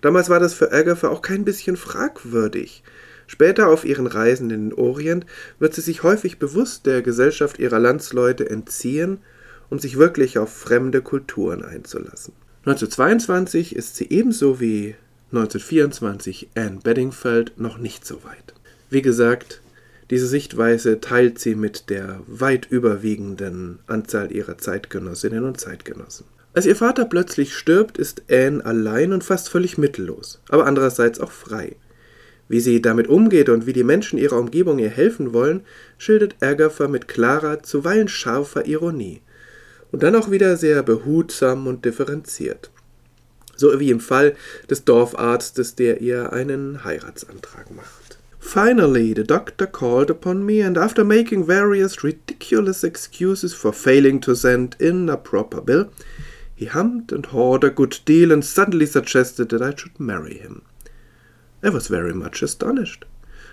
Damals 0.00 0.28
war 0.28 0.40
das 0.40 0.54
für 0.54 0.72
Agatha 0.72 1.08
auch 1.08 1.22
kein 1.22 1.44
bisschen 1.44 1.76
fragwürdig. 1.76 2.82
Später 3.26 3.68
auf 3.68 3.84
ihren 3.84 4.06
Reisen 4.06 4.50
in 4.50 4.70
den 4.70 4.78
Orient 4.78 5.24
wird 5.58 5.74
sie 5.74 5.80
sich 5.80 6.02
häufig 6.02 6.38
bewusst 6.38 6.86
der 6.86 7.02
Gesellschaft 7.02 7.58
ihrer 7.58 7.78
Landsleute 7.78 8.50
entziehen, 8.50 9.18
um 9.70 9.78
sich 9.78 9.96
wirklich 9.96 10.38
auf 10.38 10.52
fremde 10.52 11.00
Kulturen 11.00 11.64
einzulassen. 11.64 12.34
1922 12.66 13.74
ist 13.74 13.96
sie 13.96 14.08
ebenso 14.10 14.60
wie 14.60 14.96
1924 15.32 16.50
Anne 16.54 16.80
Bedingfeld 16.82 17.58
noch 17.58 17.78
nicht 17.78 18.04
so 18.06 18.22
weit. 18.22 18.52
Wie 18.90 19.00
gesagt, 19.00 19.62
diese 20.10 20.26
Sichtweise 20.26 21.00
teilt 21.00 21.38
sie 21.38 21.54
mit 21.54 21.88
der 21.88 22.20
weit 22.26 22.66
überwiegenden 22.68 23.78
Anzahl 23.86 24.30
ihrer 24.30 24.58
Zeitgenossinnen 24.58 25.44
und 25.44 25.58
Zeitgenossen. 25.58 26.26
Als 26.52 26.66
ihr 26.66 26.76
Vater 26.76 27.06
plötzlich 27.06 27.56
stirbt, 27.56 27.96
ist 27.96 28.24
Anne 28.30 28.62
allein 28.62 29.14
und 29.14 29.24
fast 29.24 29.48
völlig 29.48 29.78
mittellos, 29.78 30.42
aber 30.50 30.66
andererseits 30.66 31.18
auch 31.18 31.32
frei. 31.32 31.76
Wie 32.48 32.60
sie 32.60 32.82
damit 32.82 33.08
umgeht 33.08 33.48
und 33.48 33.64
wie 33.66 33.72
die 33.72 33.84
Menschen 33.84 34.18
ihrer 34.18 34.38
Umgebung 34.38 34.78
ihr 34.78 34.90
helfen 34.90 35.32
wollen, 35.32 35.62
schildert 35.96 36.36
Agatha 36.42 36.88
mit 36.88 37.08
klarer, 37.08 37.62
zuweilen 37.62 38.08
scharfer 38.08 38.66
Ironie. 38.66 39.22
Und 39.92 40.02
dann 40.02 40.14
auch 40.14 40.30
wieder 40.30 40.58
sehr 40.58 40.82
behutsam 40.82 41.66
und 41.66 41.86
differenziert 41.86 42.70
so 43.56 43.78
wie 43.78 43.90
im 43.90 44.00
Fall 44.00 44.34
des 44.68 44.84
Dorfarztes, 44.84 45.74
der 45.74 46.00
ihr 46.00 46.32
einen 46.32 46.84
Heiratsantrag 46.84 47.70
macht. 47.70 48.18
Finally, 48.38 49.14
the 49.14 49.22
doctor 49.22 49.66
called 49.66 50.10
upon 50.10 50.44
me, 50.44 50.60
and 50.60 50.76
after 50.76 51.04
making 51.04 51.46
various 51.46 52.02
ridiculous 52.02 52.82
excuses 52.82 53.54
for 53.54 53.72
failing 53.72 54.20
to 54.20 54.34
send 54.34 54.76
in 54.80 55.08
a 55.08 55.16
proper 55.16 55.60
bill, 55.60 55.90
he 56.54 56.66
hummed 56.66 57.12
and 57.12 57.26
hawed 57.26 57.64
a 57.64 57.70
good 57.70 58.00
deal 58.04 58.32
and 58.32 58.44
suddenly 58.44 58.84
suggested 58.84 59.48
that 59.50 59.62
I 59.62 59.74
should 59.74 59.98
marry 59.98 60.38
him. 60.38 60.62
I 61.62 61.70
was 61.70 61.86
very 61.86 62.12
much 62.12 62.42
astonished. 62.42 63.04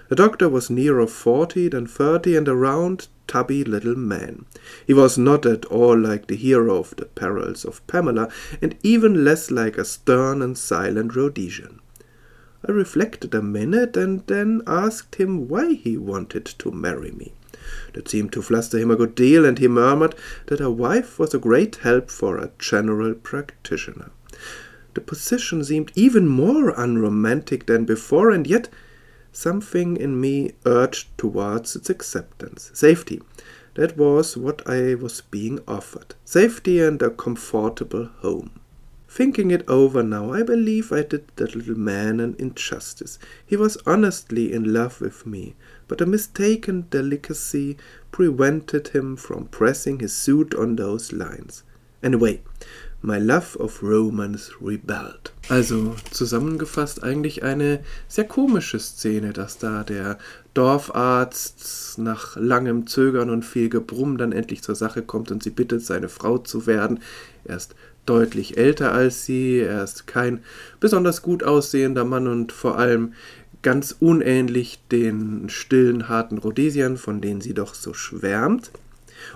The 0.09 0.15
doctor 0.15 0.49
was 0.49 0.71
nearer 0.71 1.05
forty 1.05 1.67
than 1.69 1.85
thirty 1.85 2.35
and 2.35 2.47
a 2.47 2.55
round, 2.55 3.07
tubby 3.27 3.63
little 3.63 3.95
man. 3.95 4.45
He 4.87 4.93
was 4.93 5.19
not 5.19 5.45
at 5.45 5.65
all 5.65 5.97
like 5.97 6.25
the 6.25 6.35
hero 6.35 6.77
of 6.77 6.95
the 6.95 7.05
perils 7.05 7.63
of 7.63 7.85
Pamela, 7.85 8.29
and 8.59 8.75
even 8.81 9.23
less 9.23 9.51
like 9.51 9.77
a 9.77 9.85
stern 9.85 10.41
and 10.41 10.57
silent 10.57 11.15
Rhodesian. 11.15 11.79
I 12.67 12.71
reflected 12.71 13.35
a 13.35 13.41
minute 13.43 13.95
and 13.95 14.25
then 14.25 14.63
asked 14.65 15.15
him 15.15 15.47
why 15.47 15.73
he 15.73 15.95
wanted 15.95 16.45
to 16.45 16.71
marry 16.71 17.11
me. 17.11 17.33
That 17.93 18.09
seemed 18.09 18.33
to 18.33 18.41
fluster 18.41 18.79
him 18.79 18.89
a 18.89 18.95
good 18.95 19.13
deal, 19.13 19.45
and 19.45 19.59
he 19.59 19.67
murmured 19.67 20.15
that 20.47 20.59
a 20.59 20.71
wife 20.71 21.19
was 21.19 21.35
a 21.35 21.39
great 21.39 21.75
help 21.77 22.09
for 22.09 22.37
a 22.37 22.49
general 22.57 23.13
practitioner. 23.13 24.09
The 24.95 25.01
position 25.01 25.63
seemed 25.63 25.91
even 25.93 26.27
more 26.27 26.73
unromantic 26.75 27.67
than 27.67 27.85
before, 27.85 28.31
and 28.31 28.47
yet 28.47 28.69
Something 29.31 29.97
in 29.97 30.19
me 30.19 30.53
urged 30.65 31.17
towards 31.17 31.75
its 31.75 31.89
acceptance. 31.89 32.71
Safety. 32.73 33.21
That 33.75 33.97
was 33.97 34.35
what 34.35 34.61
I 34.67 34.95
was 34.95 35.21
being 35.21 35.59
offered. 35.67 36.15
Safety 36.25 36.81
and 36.81 37.01
a 37.01 37.09
comfortable 37.09 38.09
home. 38.21 38.59
Thinking 39.07 39.49
it 39.49 39.67
over 39.67 40.03
now, 40.03 40.33
I 40.33 40.43
believe 40.43 40.91
I 40.91 41.01
did 41.01 41.31
that 41.37 41.55
little 41.55 41.77
man 41.77 42.19
an 42.19 42.35
injustice. 42.37 43.17
He 43.43 43.55
was 43.55 43.77
honestly 43.85 44.53
in 44.53 44.71
love 44.71 45.01
with 45.01 45.25
me, 45.25 45.55
but 45.87 45.99
a 45.99 46.05
mistaken 46.05 46.85
delicacy 46.91 47.77
prevented 48.11 48.89
him 48.89 49.15
from 49.15 49.47
pressing 49.47 49.99
his 49.99 50.13
suit 50.13 50.53
on 50.53 50.75
those 50.75 51.11
lines. 51.11 51.63
Anyway, 52.03 52.41
My 53.01 53.17
Love 53.17 53.57
of 53.57 53.81
Romance 53.81 54.51
rebelled. 54.61 55.31
Also 55.47 55.95
zusammengefasst 56.11 57.01
eigentlich 57.01 57.43
eine 57.43 57.79
sehr 58.09 58.25
komische 58.25 58.77
Szene, 58.79 59.31
dass 59.31 59.57
da 59.57 59.83
der 59.83 60.17
Dorfarzt 60.53 61.97
nach 61.97 62.35
langem 62.35 62.87
Zögern 62.87 63.29
und 63.29 63.45
viel 63.45 63.69
Gebrumm 63.69 64.17
dann 64.17 64.33
endlich 64.33 64.61
zur 64.63 64.75
Sache 64.75 65.01
kommt 65.01 65.31
und 65.31 65.41
sie 65.41 65.49
bittet, 65.49 65.85
seine 65.85 66.09
Frau 66.09 66.39
zu 66.39 66.67
werden. 66.67 66.99
Er 67.45 67.55
ist 67.55 67.73
deutlich 68.05 68.57
älter 68.57 68.91
als 68.91 69.25
sie, 69.25 69.59
er 69.59 69.83
ist 69.83 70.05
kein 70.05 70.43
besonders 70.79 71.21
gut 71.21 71.43
aussehender 71.43 72.03
Mann 72.03 72.27
und 72.27 72.51
vor 72.51 72.77
allem 72.77 73.13
ganz 73.61 73.95
unähnlich 73.99 74.79
den 74.91 75.49
stillen, 75.49 76.09
harten 76.09 76.37
Rhodesiern, 76.37 76.97
von 76.97 77.21
denen 77.21 77.41
sie 77.41 77.53
doch 77.53 77.75
so 77.75 77.93
schwärmt. 77.93 78.71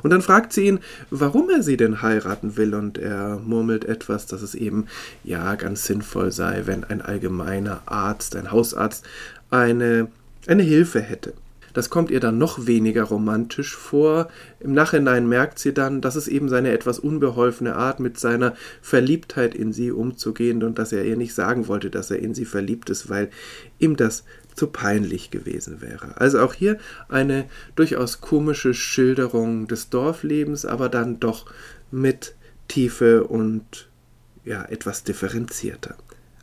Und 0.01 0.09
dann 0.09 0.21
fragt 0.21 0.53
sie 0.53 0.67
ihn, 0.67 0.79
warum 1.09 1.49
er 1.49 1.63
sie 1.63 1.77
denn 1.77 2.01
heiraten 2.01 2.57
will, 2.57 2.73
und 2.73 2.97
er 2.97 3.39
murmelt 3.43 3.85
etwas, 3.85 4.25
dass 4.25 4.41
es 4.41 4.55
eben 4.55 4.87
ja 5.23 5.55
ganz 5.55 5.85
sinnvoll 5.85 6.31
sei, 6.31 6.63
wenn 6.65 6.83
ein 6.83 7.01
allgemeiner 7.01 7.81
Arzt, 7.85 8.35
ein 8.35 8.51
Hausarzt, 8.51 9.05
eine, 9.49 10.07
eine 10.47 10.63
Hilfe 10.63 11.01
hätte. 11.01 11.33
Das 11.73 11.89
kommt 11.89 12.11
ihr 12.11 12.19
dann 12.19 12.37
noch 12.37 12.67
weniger 12.67 13.03
romantisch 13.03 13.75
vor. 13.75 14.29
Im 14.59 14.73
Nachhinein 14.73 15.27
merkt 15.27 15.57
sie 15.57 15.73
dann, 15.73 16.01
dass 16.01 16.15
es 16.15 16.27
eben 16.27 16.47
seine 16.47 16.71
etwas 16.71 16.99
unbeholfene 16.99 17.75
Art 17.75 17.99
mit 17.99 18.19
seiner 18.19 18.53
Verliebtheit 18.81 19.55
in 19.55 19.73
sie 19.73 19.91
umzugehen 19.91 20.63
und 20.63 20.77
dass 20.77 20.91
er 20.91 21.03
ihr 21.03 21.17
nicht 21.17 21.33
sagen 21.33 21.67
wollte, 21.67 21.89
dass 21.89 22.11
er 22.11 22.19
in 22.19 22.35
sie 22.35 22.45
verliebt 22.45 22.91
ist, 22.91 23.09
weil 23.09 23.29
ihm 23.79 23.95
das 23.95 24.23
zu 24.55 24.67
peinlich 24.67 25.31
gewesen 25.31 25.81
wäre. 25.81 26.19
Also 26.19 26.39
auch 26.39 26.53
hier 26.53 26.77
eine 27.09 27.45
durchaus 27.75 28.21
komische 28.21 28.73
Schilderung 28.73 29.67
des 29.67 29.89
Dorflebens, 29.89 30.65
aber 30.65 30.89
dann 30.89 31.19
doch 31.19 31.45
mit 31.91 32.35
Tiefe 32.67 33.23
und 33.23 33.89
ja, 34.45 34.65
etwas 34.65 35.03
differenzierter. 35.03 35.95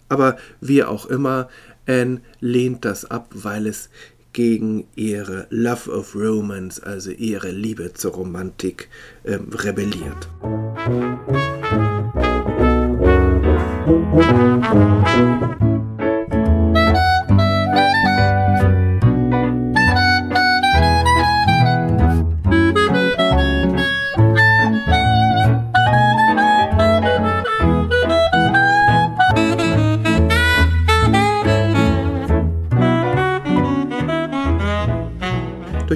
Aber 0.09 0.37
wie 0.61 0.85
auch 0.85 1.07
immer, 1.07 1.49
Anne 1.87 2.21
lehnt 2.41 2.85
das 2.85 3.05
ab, 3.05 3.29
weil 3.33 3.67
es 3.67 3.91
gegen 4.33 4.87
ihre 4.95 5.47
Love 5.51 5.91
of 5.91 6.15
Romance, 6.15 6.81
also 6.83 7.11
ihre 7.11 7.51
Liebe 7.51 7.93
zur 7.95 8.13
Romantik, 8.13 8.89
äh, 9.25 9.39
rebelliert. 9.53 10.29
Musik 13.87 15.80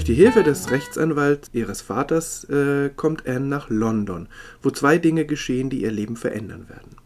Durch 0.04 0.18
die 0.18 0.22
Hilfe 0.22 0.42
des 0.42 0.70
Rechtsanwalts 0.70 1.48
ihres 1.54 1.80
Vaters 1.80 2.44
äh, 2.50 2.90
kommt 2.94 3.26
Anne 3.26 3.46
nach 3.46 3.70
London, 3.70 4.28
wo 4.60 4.70
zwei 4.70 4.98
Dinge 4.98 5.24
geschehen, 5.24 5.70
die 5.70 5.80
ihr 5.80 5.90
Leben 5.90 6.16
verändern 6.16 6.68
werden. 6.68 6.96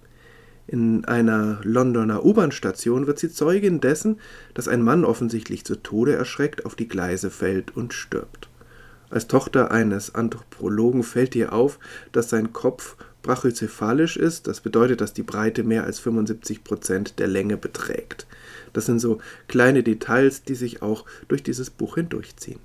In 0.66 1.04
einer 1.04 1.60
Londoner 1.62 2.24
U-Bahn-Station 2.24 3.06
wird 3.06 3.20
sie 3.20 3.30
Zeugin 3.30 3.80
dessen, 3.80 4.18
dass 4.52 4.66
ein 4.66 4.82
Mann 4.82 5.04
offensichtlich 5.04 5.64
zu 5.64 5.76
Tode 5.76 6.16
erschreckt 6.16 6.66
auf 6.66 6.74
die 6.74 6.88
Gleise 6.88 7.30
fällt 7.30 7.76
und 7.76 7.94
stirbt. 7.94 8.48
Als 9.10 9.28
Tochter 9.28 9.70
eines 9.70 10.16
Anthropologen 10.16 11.04
fällt 11.04 11.36
ihr 11.36 11.52
auf, 11.52 11.78
dass 12.10 12.30
sein 12.30 12.52
Kopf 12.52 12.96
brachycephalisch 13.22 14.16
ist. 14.16 14.48
Das 14.48 14.60
bedeutet, 14.60 15.00
dass 15.00 15.12
die 15.12 15.22
Breite 15.22 15.62
mehr 15.62 15.84
als 15.84 16.00
75 16.00 16.64
Prozent 16.64 17.20
der 17.20 17.28
Länge 17.28 17.58
beträgt. 17.58 18.26
Das 18.72 18.86
sind 18.86 18.98
so 18.98 19.18
kleine 19.46 19.84
Details, 19.84 20.42
die 20.42 20.56
sich 20.56 20.82
auch 20.82 21.04
durch 21.28 21.44
dieses 21.44 21.70
Buch 21.70 21.94
hindurchziehen. 21.94 22.58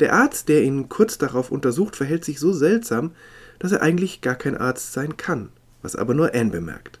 Der 0.00 0.12
Arzt, 0.12 0.48
der 0.48 0.62
ihn 0.62 0.88
kurz 0.88 1.18
darauf 1.18 1.50
untersucht, 1.50 1.96
verhält 1.96 2.24
sich 2.24 2.40
so 2.40 2.52
seltsam, 2.52 3.12
dass 3.58 3.72
er 3.72 3.82
eigentlich 3.82 4.20
gar 4.20 4.34
kein 4.34 4.56
Arzt 4.56 4.92
sein 4.92 5.16
kann, 5.16 5.50
was 5.82 5.96
aber 5.96 6.14
nur 6.14 6.34
Anne 6.34 6.50
bemerkt. 6.50 7.00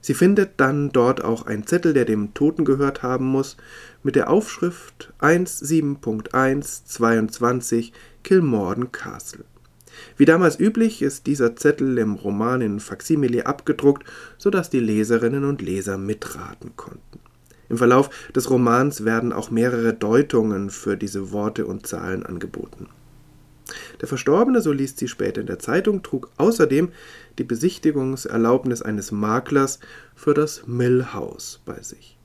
Sie 0.00 0.14
findet 0.14 0.58
dann 0.58 0.90
dort 0.90 1.22
auch 1.22 1.46
einen 1.46 1.66
Zettel, 1.66 1.92
der 1.92 2.06
dem 2.06 2.32
Toten 2.32 2.64
gehört 2.64 3.02
haben 3.02 3.26
muss, 3.26 3.58
mit 4.02 4.16
der 4.16 4.30
Aufschrift 4.30 5.12
17.122 5.20 7.92
Kilmorden 8.24 8.92
Castle. 8.92 9.44
Wie 10.16 10.24
damals 10.24 10.58
üblich 10.58 11.02
ist 11.02 11.26
dieser 11.26 11.54
Zettel 11.56 11.98
im 11.98 12.14
Roman 12.14 12.62
in 12.62 12.80
Faksimile 12.80 13.44
abgedruckt, 13.46 14.10
sodass 14.38 14.70
die 14.70 14.80
Leserinnen 14.80 15.44
und 15.44 15.60
Leser 15.60 15.98
mitraten 15.98 16.74
konnten. 16.76 17.20
Im 17.70 17.78
Verlauf 17.78 18.10
des 18.34 18.50
Romans 18.50 19.04
werden 19.04 19.32
auch 19.32 19.50
mehrere 19.50 19.94
Deutungen 19.94 20.70
für 20.70 20.96
diese 20.96 21.30
Worte 21.30 21.66
und 21.66 21.86
Zahlen 21.86 22.26
angeboten. 22.26 22.88
Der 24.00 24.08
Verstorbene, 24.08 24.60
so 24.60 24.72
liest 24.72 24.98
sie 24.98 25.06
später 25.06 25.40
in 25.40 25.46
der 25.46 25.60
Zeitung, 25.60 26.02
trug 26.02 26.30
außerdem 26.36 26.90
die 27.38 27.44
Besichtigungserlaubnis 27.44 28.82
eines 28.82 29.12
Maklers 29.12 29.78
für 30.16 30.34
das 30.34 30.66
Mill 30.66 31.12
House 31.14 31.60
bei 31.64 31.80
sich. 31.80 32.18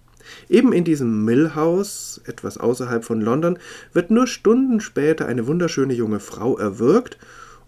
Eben 0.49 0.73
in 0.73 0.83
diesem 0.83 1.23
Mill 1.23 1.53
House, 1.53 2.19
etwas 2.25 2.57
außerhalb 2.57 3.05
von 3.05 3.21
London, 3.21 3.59
wird 3.93 4.09
nur 4.09 4.25
Stunden 4.25 4.81
später 4.81 5.27
eine 5.27 5.45
wunderschöne 5.45 5.93
junge 5.93 6.19
Frau 6.19 6.57
erwürgt 6.57 7.19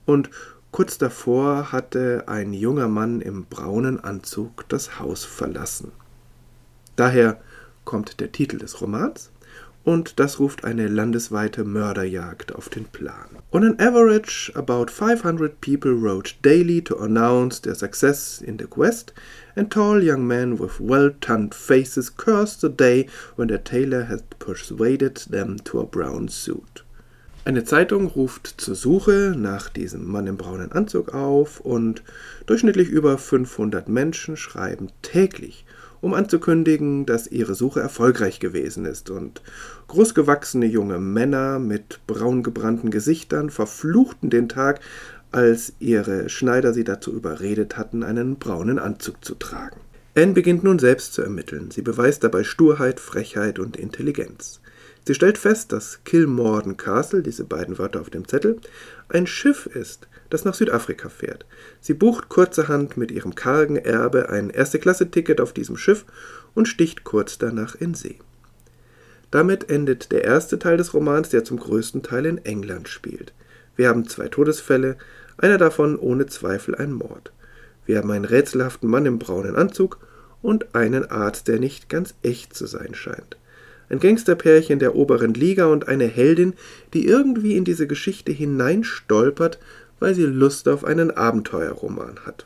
und 0.07 0.31
kurz 0.71 0.97
davor 0.97 1.71
hatte 1.71 2.23
ein 2.25 2.53
junger 2.53 2.87
Mann 2.87 3.21
im 3.21 3.45
braunen 3.45 4.03
Anzug 4.03 4.67
das 4.69 4.99
Haus 4.99 5.23
verlassen. 5.23 5.91
Daher 6.95 7.39
kommt 7.87 8.19
der 8.19 8.33
Titel 8.33 8.57
des 8.57 8.81
Romans 8.81 9.31
und 9.85 10.19
das 10.19 10.39
ruft 10.39 10.65
eine 10.65 10.89
landesweite 10.89 11.63
Mörderjagd 11.63 12.53
auf 12.53 12.67
den 12.67 12.83
Plan. 12.83 13.29
On 13.53 13.63
an 13.63 13.79
average, 13.79 14.51
about 14.55 14.91
500 14.91 15.61
people 15.61 15.93
wrote 15.93 16.33
daily 16.41 16.81
to 16.81 16.97
announce 16.97 17.61
their 17.61 17.75
success 17.75 18.41
in 18.41 18.59
the 18.59 18.65
quest, 18.65 19.13
and 19.55 19.71
tall 19.71 20.03
young 20.03 20.27
men 20.27 20.59
with 20.59 20.81
well-tanned 20.81 21.55
faces 21.55 22.13
cursed 22.13 22.59
the 22.59 22.69
day 22.69 23.07
when 23.37 23.47
their 23.47 23.63
tailor 23.63 24.03
had 24.03 24.21
persuaded 24.37 25.15
them 25.29 25.57
to 25.63 25.79
a 25.79 25.85
brown 25.85 26.27
suit. 26.27 26.83
Eine 27.45 27.63
Zeitung 27.63 28.07
ruft 28.07 28.55
zur 28.59 28.75
Suche 28.75 29.33
nach 29.37 29.69
diesem 29.69 30.05
Mann 30.05 30.27
im 30.27 30.35
braunen 30.35 30.73
Anzug 30.73 31.13
auf 31.13 31.61
und 31.61 32.03
durchschnittlich 32.47 32.89
über 32.89 33.17
500 33.17 33.87
Menschen 33.87 34.35
schreiben 34.35 34.89
täglich 35.01 35.63
um 36.01 36.13
anzukündigen, 36.13 37.05
dass 37.05 37.27
ihre 37.27 37.55
Suche 37.55 37.79
erfolgreich 37.79 38.39
gewesen 38.39 38.85
ist, 38.85 39.09
und 39.09 39.41
großgewachsene 39.87 40.65
junge 40.65 40.99
Männer 40.99 41.59
mit 41.59 41.99
braungebrannten 42.07 42.91
Gesichtern 42.91 43.49
verfluchten 43.49 44.29
den 44.29 44.49
Tag, 44.49 44.79
als 45.31 45.73
ihre 45.79 46.29
Schneider 46.29 46.73
sie 46.73 46.83
dazu 46.83 47.13
überredet 47.13 47.77
hatten, 47.77 48.03
einen 48.03 48.37
braunen 48.37 48.79
Anzug 48.79 49.23
zu 49.23 49.35
tragen. 49.35 49.81
Anne 50.15 50.33
beginnt 50.33 50.63
nun 50.63 50.79
selbst 50.79 51.13
zu 51.13 51.21
ermitteln. 51.21 51.69
Sie 51.69 51.83
beweist 51.83 52.23
dabei 52.23 52.43
Sturheit, 52.43 52.99
Frechheit 52.99 53.59
und 53.59 53.77
Intelligenz. 53.77 54.61
Sie 55.05 55.13
stellt 55.13 55.37
fest, 55.37 55.71
dass 55.71 56.03
Kilmorden 56.05 56.75
Castle, 56.75 57.21
diese 57.21 57.43
beiden 57.43 57.77
Wörter 57.77 58.01
auf 58.01 58.09
dem 58.09 58.27
Zettel, 58.27 58.59
ein 59.09 59.27
Schiff 59.27 59.67
ist, 59.67 60.07
das 60.29 60.45
nach 60.45 60.53
Südafrika 60.53 61.09
fährt. 61.09 61.45
Sie 61.79 61.93
bucht 61.93 62.29
kurzerhand 62.29 62.97
mit 62.97 63.11
ihrem 63.11 63.35
kargen 63.35 63.77
Erbe 63.77 64.29
ein 64.29 64.49
Erste-Klasse-Ticket 64.49 65.41
auf 65.41 65.53
diesem 65.53 65.77
Schiff 65.77 66.05
und 66.53 66.67
sticht 66.67 67.03
kurz 67.03 67.37
danach 67.37 67.75
in 67.75 67.93
See. 67.93 68.19
Damit 69.31 69.69
endet 69.69 70.11
der 70.11 70.23
erste 70.23 70.57
Teil 70.59 70.77
des 70.77 70.93
Romans, 70.93 71.29
der 71.29 71.43
zum 71.43 71.59
größten 71.59 72.03
Teil 72.03 72.25
in 72.25 72.37
England 72.45 72.87
spielt. 72.87 73.33
Wir 73.75 73.89
haben 73.89 74.07
zwei 74.07 74.27
Todesfälle, 74.27 74.97
einer 75.37 75.57
davon 75.57 75.97
ohne 75.97 76.25
Zweifel 76.27 76.75
ein 76.75 76.93
Mord. 76.93 77.31
Wir 77.85 77.97
haben 77.97 78.11
einen 78.11 78.25
rätselhaften 78.25 78.89
Mann 78.89 79.05
im 79.05 79.19
braunen 79.19 79.55
Anzug 79.55 79.99
und 80.41 80.75
einen 80.75 81.09
Arzt, 81.09 81.47
der 81.47 81.59
nicht 81.59 81.89
ganz 81.89 82.15
echt 82.23 82.55
zu 82.55 82.65
sein 82.65 82.95
scheint 82.95 83.37
ein 83.89 83.99
Gangsterpärchen 83.99 84.79
der 84.79 84.95
oberen 84.95 85.33
Liga 85.33 85.67
und 85.67 85.87
eine 85.87 86.05
Heldin, 86.05 86.53
die 86.93 87.07
irgendwie 87.07 87.55
in 87.55 87.63
diese 87.63 87.87
Geschichte 87.87 88.31
hineinstolpert, 88.31 89.59
weil 89.99 90.15
sie 90.15 90.25
Lust 90.25 90.67
auf 90.67 90.83
einen 90.83 91.11
Abenteuerroman 91.11 92.19
hat. 92.25 92.45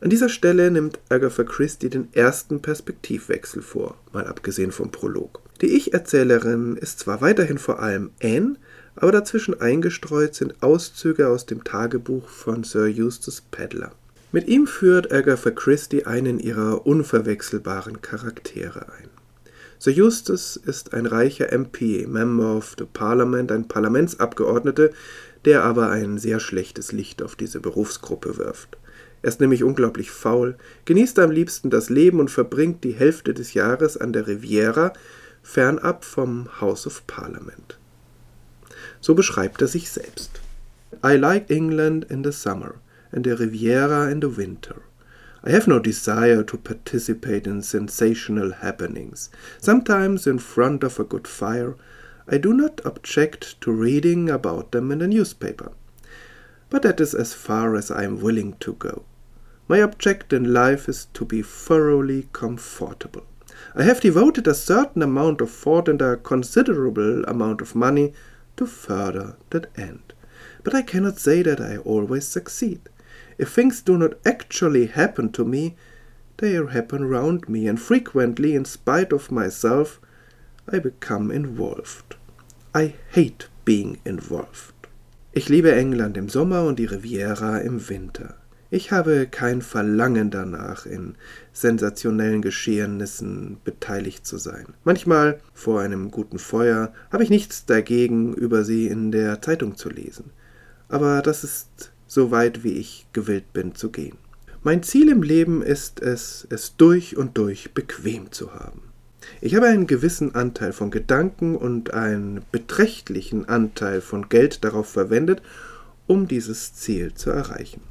An 0.00 0.10
dieser 0.10 0.28
Stelle 0.28 0.70
nimmt 0.70 1.00
Agatha 1.08 1.42
Christie 1.42 1.90
den 1.90 2.08
ersten 2.12 2.62
Perspektivwechsel 2.62 3.62
vor, 3.62 3.96
mal 4.12 4.26
abgesehen 4.26 4.70
vom 4.70 4.92
Prolog. 4.92 5.40
Die 5.60 5.76
Ich-Erzählerin 5.76 6.76
ist 6.76 7.00
zwar 7.00 7.20
weiterhin 7.20 7.58
vor 7.58 7.80
allem 7.80 8.10
Anne, 8.22 8.56
aber 8.94 9.10
dazwischen 9.10 9.60
eingestreut 9.60 10.36
sind 10.36 10.62
Auszüge 10.62 11.28
aus 11.28 11.46
dem 11.46 11.64
Tagebuch 11.64 12.28
von 12.28 12.62
Sir 12.62 12.88
Eustace 12.96 13.42
Pedler. 13.50 13.92
Mit 14.30 14.46
ihm 14.46 14.66
führt 14.66 15.10
Agatha 15.10 15.50
Christie 15.50 16.06
einen 16.06 16.38
ihrer 16.38 16.86
unverwechselbaren 16.86 18.00
Charaktere 18.00 18.86
ein. 18.92 19.08
Sir 19.80 19.92
Eustace 19.96 20.56
ist 20.56 20.92
ein 20.92 21.06
reicher 21.06 21.52
MP, 21.52 22.06
Member 22.06 22.56
of 22.56 22.74
the 22.78 22.84
Parliament, 22.84 23.50
ein 23.50 23.68
Parlamentsabgeordneter, 23.68 24.90
der 25.44 25.64
aber 25.64 25.90
ein 25.90 26.18
sehr 26.18 26.40
schlechtes 26.40 26.92
Licht 26.92 27.22
auf 27.22 27.36
diese 27.36 27.60
Berufsgruppe 27.60 28.38
wirft. 28.38 28.76
Er 29.22 29.28
ist 29.28 29.40
nämlich 29.40 29.64
unglaublich 29.64 30.10
faul, 30.10 30.56
genießt 30.84 31.18
am 31.18 31.30
liebsten 31.30 31.70
das 31.70 31.90
Leben 31.90 32.20
und 32.20 32.30
verbringt 32.30 32.84
die 32.84 32.92
Hälfte 32.92 33.34
des 33.34 33.54
Jahres 33.54 33.96
an 33.96 34.12
der 34.12 34.26
Riviera, 34.26 34.92
fernab 35.42 36.04
vom 36.04 36.60
House 36.60 36.86
of 36.86 37.06
Parliament. 37.06 37.78
So 39.00 39.14
beschreibt 39.14 39.60
er 39.60 39.68
sich 39.68 39.90
selbst. 39.90 40.40
I 41.04 41.16
like 41.16 41.50
England 41.50 42.04
in 42.10 42.22
the 42.24 42.32
summer 42.32 42.74
and 43.12 43.24
the 43.24 43.32
Riviera 43.32 44.10
in 44.10 44.20
the 44.20 44.36
winter. 44.36 44.82
I 45.44 45.50
have 45.50 45.68
no 45.68 45.78
desire 45.78 46.44
to 46.44 46.56
participate 46.56 47.46
in 47.46 47.62
sensational 47.62 48.54
happenings. 48.60 49.30
Sometimes, 49.60 50.26
in 50.26 50.38
front 50.40 50.82
of 50.82 50.98
a 50.98 51.04
good 51.04 51.28
fire, 51.28 51.76
I 52.30 52.36
do 52.36 52.52
not 52.52 52.80
object 52.84 53.58
to 53.62 53.72
reading 53.72 54.28
about 54.28 54.72
them 54.72 54.92
in 54.92 55.00
a 55.00 55.08
newspaper. 55.08 55.72
But 56.68 56.82
that 56.82 57.00
is 57.00 57.14
as 57.14 57.32
far 57.32 57.74
as 57.74 57.90
I 57.90 58.04
am 58.04 58.20
willing 58.20 58.54
to 58.60 58.74
go. 58.74 59.04
My 59.66 59.80
object 59.80 60.34
in 60.34 60.52
life 60.52 60.88
is 60.88 61.06
to 61.14 61.24
be 61.24 61.40
thoroughly 61.40 62.28
comfortable. 62.34 63.24
I 63.74 63.84
have 63.84 64.00
devoted 64.00 64.46
a 64.46 64.54
certain 64.54 65.02
amount 65.02 65.40
of 65.40 65.50
thought 65.50 65.88
and 65.88 66.02
a 66.02 66.16
considerable 66.16 67.24
amount 67.24 67.62
of 67.62 67.74
money 67.74 68.12
to 68.58 68.66
further 68.66 69.36
that 69.50 69.70
end. 69.78 70.12
But 70.64 70.74
I 70.74 70.82
cannot 70.82 71.18
say 71.18 71.42
that 71.42 71.60
I 71.60 71.78
always 71.78 72.28
succeed. 72.28 72.80
If 73.38 73.50
things 73.52 73.80
do 73.80 73.96
not 73.96 74.18
actually 74.26 74.86
happen 74.86 75.32
to 75.32 75.44
me, 75.44 75.76
they 76.36 76.52
happen 76.52 77.06
round 77.06 77.48
me, 77.48 77.66
and 77.66 77.80
frequently, 77.80 78.54
in 78.54 78.64
spite 78.64 79.12
of 79.12 79.32
myself, 79.32 79.98
I 80.70 80.78
become 80.78 81.30
involved. 81.30 82.16
I 82.76 82.94
hate 83.14 83.48
being 83.64 83.96
involved. 84.04 84.74
Ich 85.32 85.48
liebe 85.48 85.74
England 85.74 86.18
im 86.18 86.28
Sommer 86.28 86.64
und 86.64 86.78
die 86.78 86.84
Riviera 86.84 87.58
im 87.58 87.88
Winter. 87.88 88.34
Ich 88.70 88.92
habe 88.92 89.26
kein 89.26 89.62
Verlangen 89.62 90.30
danach, 90.30 90.84
in 90.84 91.14
sensationellen 91.54 92.42
Geschehnissen 92.42 93.56
beteiligt 93.64 94.26
zu 94.26 94.36
sein. 94.36 94.66
Manchmal, 94.84 95.40
vor 95.54 95.80
einem 95.80 96.10
guten 96.10 96.38
Feuer, 96.38 96.92
habe 97.10 97.22
ich 97.22 97.30
nichts 97.30 97.64
dagegen, 97.64 98.34
über 98.34 98.64
sie 98.64 98.88
in 98.88 99.12
der 99.12 99.40
Zeitung 99.40 99.78
zu 99.78 99.88
lesen. 99.88 100.30
Aber 100.88 101.22
das 101.22 101.44
ist 101.44 101.92
so 102.06 102.30
weit 102.30 102.64
wie 102.64 102.72
ich 102.72 103.06
gewillt 103.14 103.50
bin 103.54 103.74
zu 103.74 103.90
gehen. 103.90 104.18
Mein 104.62 104.82
Ziel 104.82 105.08
im 105.08 105.22
Leben 105.22 105.62
ist 105.62 106.00
es, 106.00 106.46
es 106.50 106.76
durch 106.76 107.16
und 107.16 107.38
durch 107.38 107.72
bequem 107.72 108.30
zu 108.30 108.52
haben. 108.52 108.87
Ich 109.40 109.54
habe 109.54 109.66
einen 109.66 109.86
gewissen 109.86 110.34
Anteil 110.34 110.72
von 110.72 110.90
Gedanken 110.90 111.56
und 111.56 111.94
einen 111.94 112.42
beträchtlichen 112.50 113.48
Anteil 113.48 114.00
von 114.00 114.28
Geld 114.28 114.64
darauf 114.64 114.88
verwendet, 114.88 115.42
um 116.06 116.28
dieses 116.28 116.74
Ziel 116.74 117.14
zu 117.14 117.30
erreichen. 117.30 117.82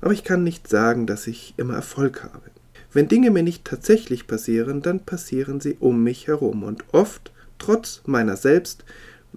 Aber 0.00 0.12
ich 0.12 0.24
kann 0.24 0.42
nicht 0.42 0.68
sagen, 0.68 1.06
dass 1.06 1.26
ich 1.26 1.54
immer 1.56 1.74
Erfolg 1.74 2.22
habe. 2.24 2.50
Wenn 2.92 3.08
Dinge 3.08 3.30
mir 3.30 3.42
nicht 3.42 3.64
tatsächlich 3.64 4.26
passieren, 4.26 4.82
dann 4.82 5.00
passieren 5.00 5.60
sie 5.60 5.76
um 5.80 6.02
mich 6.02 6.28
herum 6.28 6.62
und 6.62 6.84
oft, 6.92 7.32
trotz 7.58 8.02
meiner 8.06 8.36
selbst, 8.36 8.84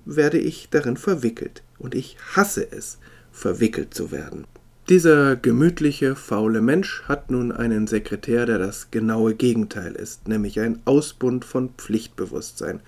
werde 0.05 0.37
ich 0.37 0.69
darin 0.69 0.97
verwickelt 0.97 1.63
und 1.79 1.95
ich 1.95 2.17
hasse 2.35 2.67
es, 2.71 2.99
verwickelt 3.31 3.93
zu 3.93 4.11
werden. 4.11 4.45
Dieser 4.89 5.35
gemütliche, 5.35 6.15
faule 6.15 6.61
Mensch 6.61 7.03
hat 7.09 7.29
nun 7.29 7.51
einen 7.51 7.87
Sekretär, 7.87 8.45
der 8.45 8.57
das 8.57 8.89
genaue 8.89 9.35
Gegenteil 9.35 9.91
ist, 9.91 10.29
nämlich 10.29 10.61
ein 10.61 10.79
Ausbund 10.85 11.43
von 11.43 11.71
Pflichtbewusstsein 11.77 12.79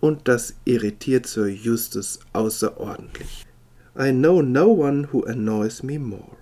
und 0.00 0.28
das 0.28 0.52
irritiert 0.66 1.26
Sir 1.26 1.46
Eustace 1.46 2.20
außerordentlich. 2.34 3.46
I 3.98 4.12
know 4.12 4.42
no 4.42 4.66
one 4.66 5.08
who 5.12 5.24
annoys 5.24 5.82
me 5.82 5.98
more. 5.98 6.36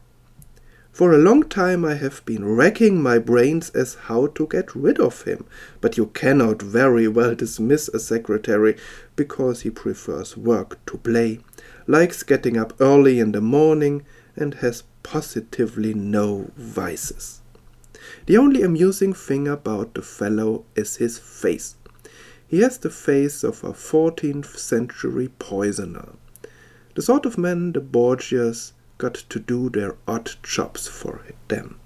For 0.90 1.12
a 1.12 1.16
long 1.16 1.48
time 1.48 1.84
I 1.84 1.94
have 1.94 2.22
been 2.24 2.42
racking 2.44 3.00
my 3.00 3.20
brains 3.20 3.70
as 3.70 4.08
how 4.08 4.26
to 4.26 4.48
get 4.48 4.74
rid 4.74 4.98
of 4.98 5.22
him, 5.22 5.44
but 5.80 5.96
you 5.96 6.06
cannot 6.06 6.60
very 6.60 7.06
well 7.06 7.36
dismiss 7.36 7.86
a 7.86 8.00
secretary 8.00 8.74
because 9.14 9.60
he 9.60 9.70
prefers 9.70 10.36
work 10.36 10.84
to 10.86 10.98
play, 10.98 11.38
likes 11.86 12.24
getting 12.24 12.58
up 12.58 12.72
early 12.80 13.20
in 13.20 13.30
the 13.30 13.40
morning, 13.40 14.04
and 14.38 14.54
has 14.54 14.84
positively 15.02 15.94
no 15.94 16.50
vices. 16.56 17.40
The 18.26 18.38
only 18.38 18.62
amusing 18.62 19.12
thing 19.12 19.48
about 19.48 19.94
the 19.94 20.02
fellow 20.02 20.64
is 20.74 20.96
his 20.96 21.18
face. 21.18 21.76
He 22.46 22.60
has 22.60 22.78
the 22.78 22.90
face 22.90 23.44
of 23.44 23.62
a 23.62 23.74
fourteenth 23.74 24.58
century 24.58 25.28
poisoner. 25.38 26.14
The 26.94 27.02
sort 27.02 27.26
of 27.26 27.36
man 27.36 27.72
the 27.72 27.80
Borgias 27.80 28.72
got 28.96 29.14
to 29.14 29.38
do 29.38 29.70
their 29.70 29.96
odd 30.06 30.30
jobs 30.42 30.88
for 30.88 31.20
them. 31.48 31.76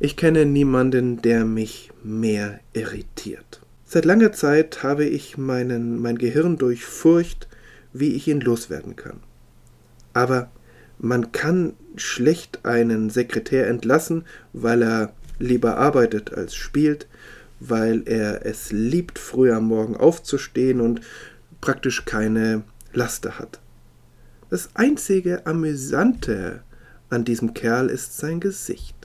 Ich 0.00 0.16
kenne 0.16 0.44
niemanden, 0.44 1.22
der 1.22 1.44
mich 1.44 1.90
mehr 2.02 2.60
irritiert. 2.74 3.60
Seit 3.84 4.04
langer 4.04 4.32
Zeit 4.32 4.82
habe 4.82 5.04
ich 5.04 5.38
meinen, 5.38 6.00
mein 6.00 6.18
Gehirn 6.18 6.56
durchfurcht, 6.56 7.46
wie 7.92 8.14
ich 8.14 8.26
ihn 8.26 8.40
loswerden 8.40 8.96
kann. 8.96 9.20
Aber 10.14 10.50
man 10.98 11.32
kann 11.32 11.74
schlecht 11.96 12.64
einen 12.64 13.10
Sekretär 13.10 13.68
entlassen, 13.68 14.24
weil 14.52 14.82
er 14.82 15.12
lieber 15.38 15.76
arbeitet 15.76 16.32
als 16.32 16.54
spielt, 16.54 17.06
weil 17.60 18.02
er 18.06 18.46
es 18.46 18.72
liebt, 18.72 19.18
früh 19.18 19.52
am 19.52 19.66
Morgen 19.66 19.96
aufzustehen 19.96 20.80
und 20.80 21.00
praktisch 21.60 22.04
keine 22.04 22.62
Laster 22.92 23.38
hat. 23.38 23.60
Das 24.50 24.70
einzige 24.74 25.46
Amüsante 25.46 26.62
an 27.08 27.24
diesem 27.24 27.54
Kerl 27.54 27.88
ist 27.88 28.16
sein 28.16 28.40
Gesicht. 28.40 28.96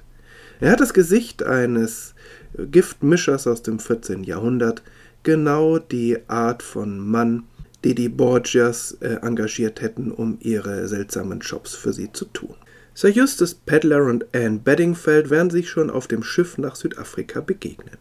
Er 0.60 0.72
hat 0.72 0.80
das 0.80 0.94
Gesicht 0.94 1.44
eines 1.44 2.16
Giftmischers 2.58 3.48
aus 3.48 3.62
dem 3.62 3.80
14. 3.80 4.24
Jahrhundert, 4.24 4.82
genau 5.24 5.78
die 5.78 6.18
Art 6.28 6.64
von 6.64 7.00
Mann, 7.00 7.44
die 7.84 7.96
die 7.96 8.10
Borgias 8.10 8.98
äh, 9.02 9.20
engagiert 9.22 9.82
hätten, 9.82 10.12
um 10.12 10.38
ihre 10.40 10.88
seltsamen 10.88 11.40
Jobs 11.40 11.76
für 11.76 11.94
sie 11.94 12.12
zu 12.12 12.26
tun. 12.26 12.56
Sir 12.94 13.10
Justus 13.10 13.54
Pedler 13.54 14.06
und 14.06 14.26
Anne 14.34 14.60
Beddingfeld 14.64 15.30
werden 15.30 15.52
sich 15.52 15.70
schon 15.70 15.90
auf 15.90 16.08
dem 16.08 16.24
Schiff 16.24 16.58
nach 16.58 16.76
Südafrika 16.76 17.42
begegnen. 17.42 17.98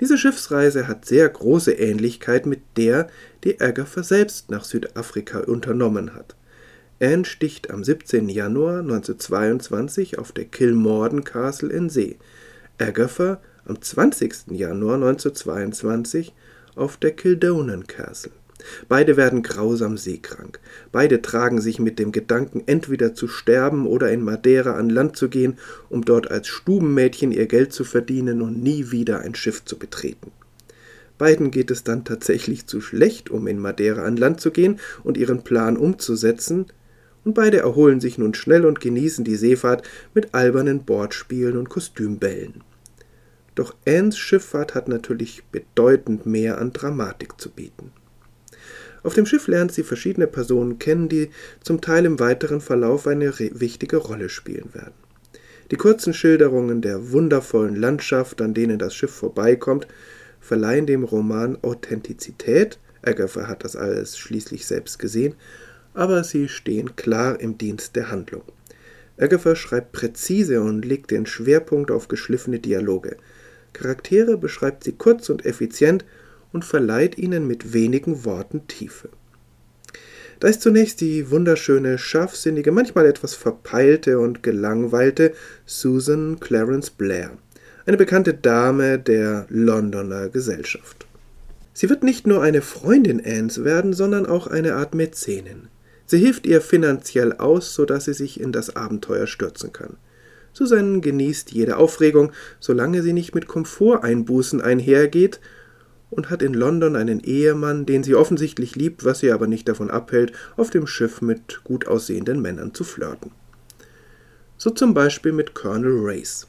Diese 0.00 0.18
Schiffsreise 0.18 0.88
hat 0.88 1.06
sehr 1.06 1.28
große 1.28 1.72
Ähnlichkeit 1.72 2.44
mit 2.44 2.60
der, 2.76 3.08
die 3.44 3.60
Agatha 3.60 4.02
selbst 4.02 4.50
nach 4.50 4.64
Südafrika 4.64 5.40
unternommen 5.40 6.14
hat. 6.14 6.36
Anne 7.00 7.24
sticht 7.24 7.70
am 7.70 7.82
17. 7.82 8.28
Januar 8.28 8.80
1922 8.80 10.18
auf 10.18 10.32
der 10.32 10.44
Kilmorden 10.44 11.24
Castle 11.24 11.72
in 11.72 11.88
See, 11.88 12.18
Agatha 12.78 13.40
am 13.64 13.80
20. 13.80 14.50
Januar 14.50 14.96
1922 14.96 16.34
auf 16.74 16.96
der 16.96 17.12
Kildonan 17.12 17.86
Castle. 17.86 18.32
Beide 18.88 19.16
werden 19.16 19.42
grausam 19.42 19.96
seekrank. 19.96 20.60
Beide 20.90 21.22
tragen 21.22 21.60
sich 21.60 21.78
mit 21.78 21.98
dem 21.98 22.12
Gedanken, 22.12 22.62
entweder 22.66 23.14
zu 23.14 23.28
sterben 23.28 23.86
oder 23.86 24.10
in 24.10 24.22
Madeira 24.22 24.74
an 24.74 24.88
Land 24.88 25.16
zu 25.16 25.28
gehen, 25.28 25.58
um 25.88 26.04
dort 26.04 26.30
als 26.30 26.48
Stubenmädchen 26.48 27.32
ihr 27.32 27.46
Geld 27.46 27.72
zu 27.72 27.84
verdienen 27.84 28.42
und 28.42 28.62
nie 28.62 28.90
wieder 28.90 29.20
ein 29.20 29.34
Schiff 29.34 29.64
zu 29.64 29.78
betreten. 29.78 30.32
Beiden 31.18 31.50
geht 31.50 31.70
es 31.70 31.84
dann 31.84 32.04
tatsächlich 32.04 32.66
zu 32.66 32.80
schlecht, 32.80 33.30
um 33.30 33.46
in 33.46 33.58
Madeira 33.58 34.02
an 34.02 34.16
Land 34.16 34.40
zu 34.40 34.50
gehen 34.50 34.80
und 35.04 35.16
ihren 35.16 35.44
Plan 35.44 35.76
umzusetzen, 35.76 36.66
und 37.24 37.34
beide 37.34 37.58
erholen 37.58 38.00
sich 38.00 38.18
nun 38.18 38.34
schnell 38.34 38.66
und 38.66 38.80
genießen 38.80 39.24
die 39.24 39.36
Seefahrt 39.36 39.86
mit 40.14 40.34
albernen 40.34 40.84
Bordspielen 40.84 41.56
und 41.56 41.68
Kostümbällen. 41.68 42.64
Doch 43.54 43.76
Annes 43.86 44.18
Schifffahrt 44.18 44.74
hat 44.74 44.88
natürlich 44.88 45.44
bedeutend 45.52 46.26
mehr 46.26 46.58
an 46.58 46.72
Dramatik 46.72 47.40
zu 47.40 47.50
bieten. 47.50 47.92
Auf 49.02 49.14
dem 49.14 49.26
Schiff 49.26 49.48
lernt 49.48 49.72
sie 49.72 49.82
verschiedene 49.82 50.26
Personen 50.26 50.78
kennen, 50.78 51.08
die 51.08 51.30
zum 51.62 51.80
Teil 51.80 52.04
im 52.04 52.20
weiteren 52.20 52.60
Verlauf 52.60 53.06
eine 53.06 53.36
wichtige 53.38 53.96
Rolle 53.96 54.28
spielen 54.28 54.72
werden. 54.72 54.94
Die 55.70 55.76
kurzen 55.76 56.14
Schilderungen 56.14 56.82
der 56.82 57.12
wundervollen 57.12 57.76
Landschaft, 57.76 58.40
an 58.40 58.54
denen 58.54 58.78
das 58.78 58.94
Schiff 58.94 59.12
vorbeikommt, 59.12 59.88
verleihen 60.40 60.86
dem 60.86 61.04
Roman 61.04 61.58
Authentizität. 61.62 62.78
Agatha 63.02 63.48
hat 63.48 63.64
das 63.64 63.74
alles 63.74 64.18
schließlich 64.18 64.66
selbst 64.66 64.98
gesehen 64.98 65.34
aber 65.94 66.24
sie 66.24 66.48
stehen 66.48 66.96
klar 66.96 67.40
im 67.40 67.58
Dienst 67.58 67.96
der 67.96 68.10
Handlung. 68.10 68.42
Agatha 69.18 69.54
schreibt 69.54 69.92
präzise 69.92 70.62
und 70.62 70.84
legt 70.84 71.10
den 71.10 71.26
Schwerpunkt 71.26 71.90
auf 71.90 72.08
geschliffene 72.08 72.58
Dialoge. 72.58 73.16
Charaktere 73.72 74.36
beschreibt 74.36 74.84
sie 74.84 74.92
kurz 74.92 75.28
und 75.28 75.44
effizient 75.44 76.04
und 76.52 76.64
verleiht 76.64 77.18
ihnen 77.18 77.46
mit 77.46 77.72
wenigen 77.72 78.24
Worten 78.24 78.66
Tiefe. 78.66 79.08
Da 80.40 80.48
ist 80.48 80.60
zunächst 80.60 81.00
die 81.00 81.30
wunderschöne, 81.30 81.98
scharfsinnige, 81.98 82.72
manchmal 82.72 83.06
etwas 83.06 83.34
verpeilte 83.34 84.18
und 84.18 84.42
gelangweilte 84.42 85.34
Susan 85.66 86.40
Clarence 86.40 86.90
Blair, 86.90 87.30
eine 87.86 87.96
bekannte 87.96 88.34
Dame 88.34 88.98
der 88.98 89.46
Londoner 89.48 90.28
Gesellschaft. 90.28 91.06
Sie 91.74 91.88
wird 91.88 92.02
nicht 92.02 92.26
nur 92.26 92.42
eine 92.42 92.60
Freundin 92.60 93.24
Annes 93.24 93.64
werden, 93.64 93.92
sondern 93.92 94.26
auch 94.26 94.46
eine 94.46 94.74
Art 94.74 94.94
Mäzenin. 94.94 95.68
Sie 96.06 96.18
hilft 96.18 96.46
ihr 96.46 96.60
finanziell 96.60 97.34
aus, 97.34 97.74
so 97.74 97.84
dass 97.84 98.04
sie 98.06 98.12
sich 98.12 98.40
in 98.40 98.52
das 98.52 98.76
Abenteuer 98.76 99.26
stürzen 99.26 99.72
kann. 99.72 99.96
Susan 100.52 101.00
genießt 101.00 101.52
jede 101.52 101.78
Aufregung, 101.78 102.32
solange 102.60 103.02
sie 103.02 103.14
nicht 103.14 103.34
mit 103.34 103.46
Komforteinbußen 103.46 104.60
einhergeht, 104.60 105.40
und 106.12 106.28
hat 106.28 106.42
in 106.42 106.52
London 106.52 106.94
einen 106.94 107.20
Ehemann, 107.20 107.86
den 107.86 108.04
sie 108.04 108.14
offensichtlich 108.14 108.76
liebt, 108.76 109.04
was 109.04 109.20
sie 109.20 109.32
aber 109.32 109.46
nicht 109.46 109.66
davon 109.66 109.90
abhält, 109.90 110.32
auf 110.56 110.68
dem 110.68 110.86
Schiff 110.86 111.22
mit 111.22 111.64
gut 111.64 111.88
aussehenden 111.88 112.42
Männern 112.42 112.74
zu 112.74 112.84
flirten. 112.84 113.30
So 114.58 114.68
zum 114.70 114.92
Beispiel 114.92 115.32
mit 115.32 115.54
Colonel 115.54 115.96
Race, 116.02 116.46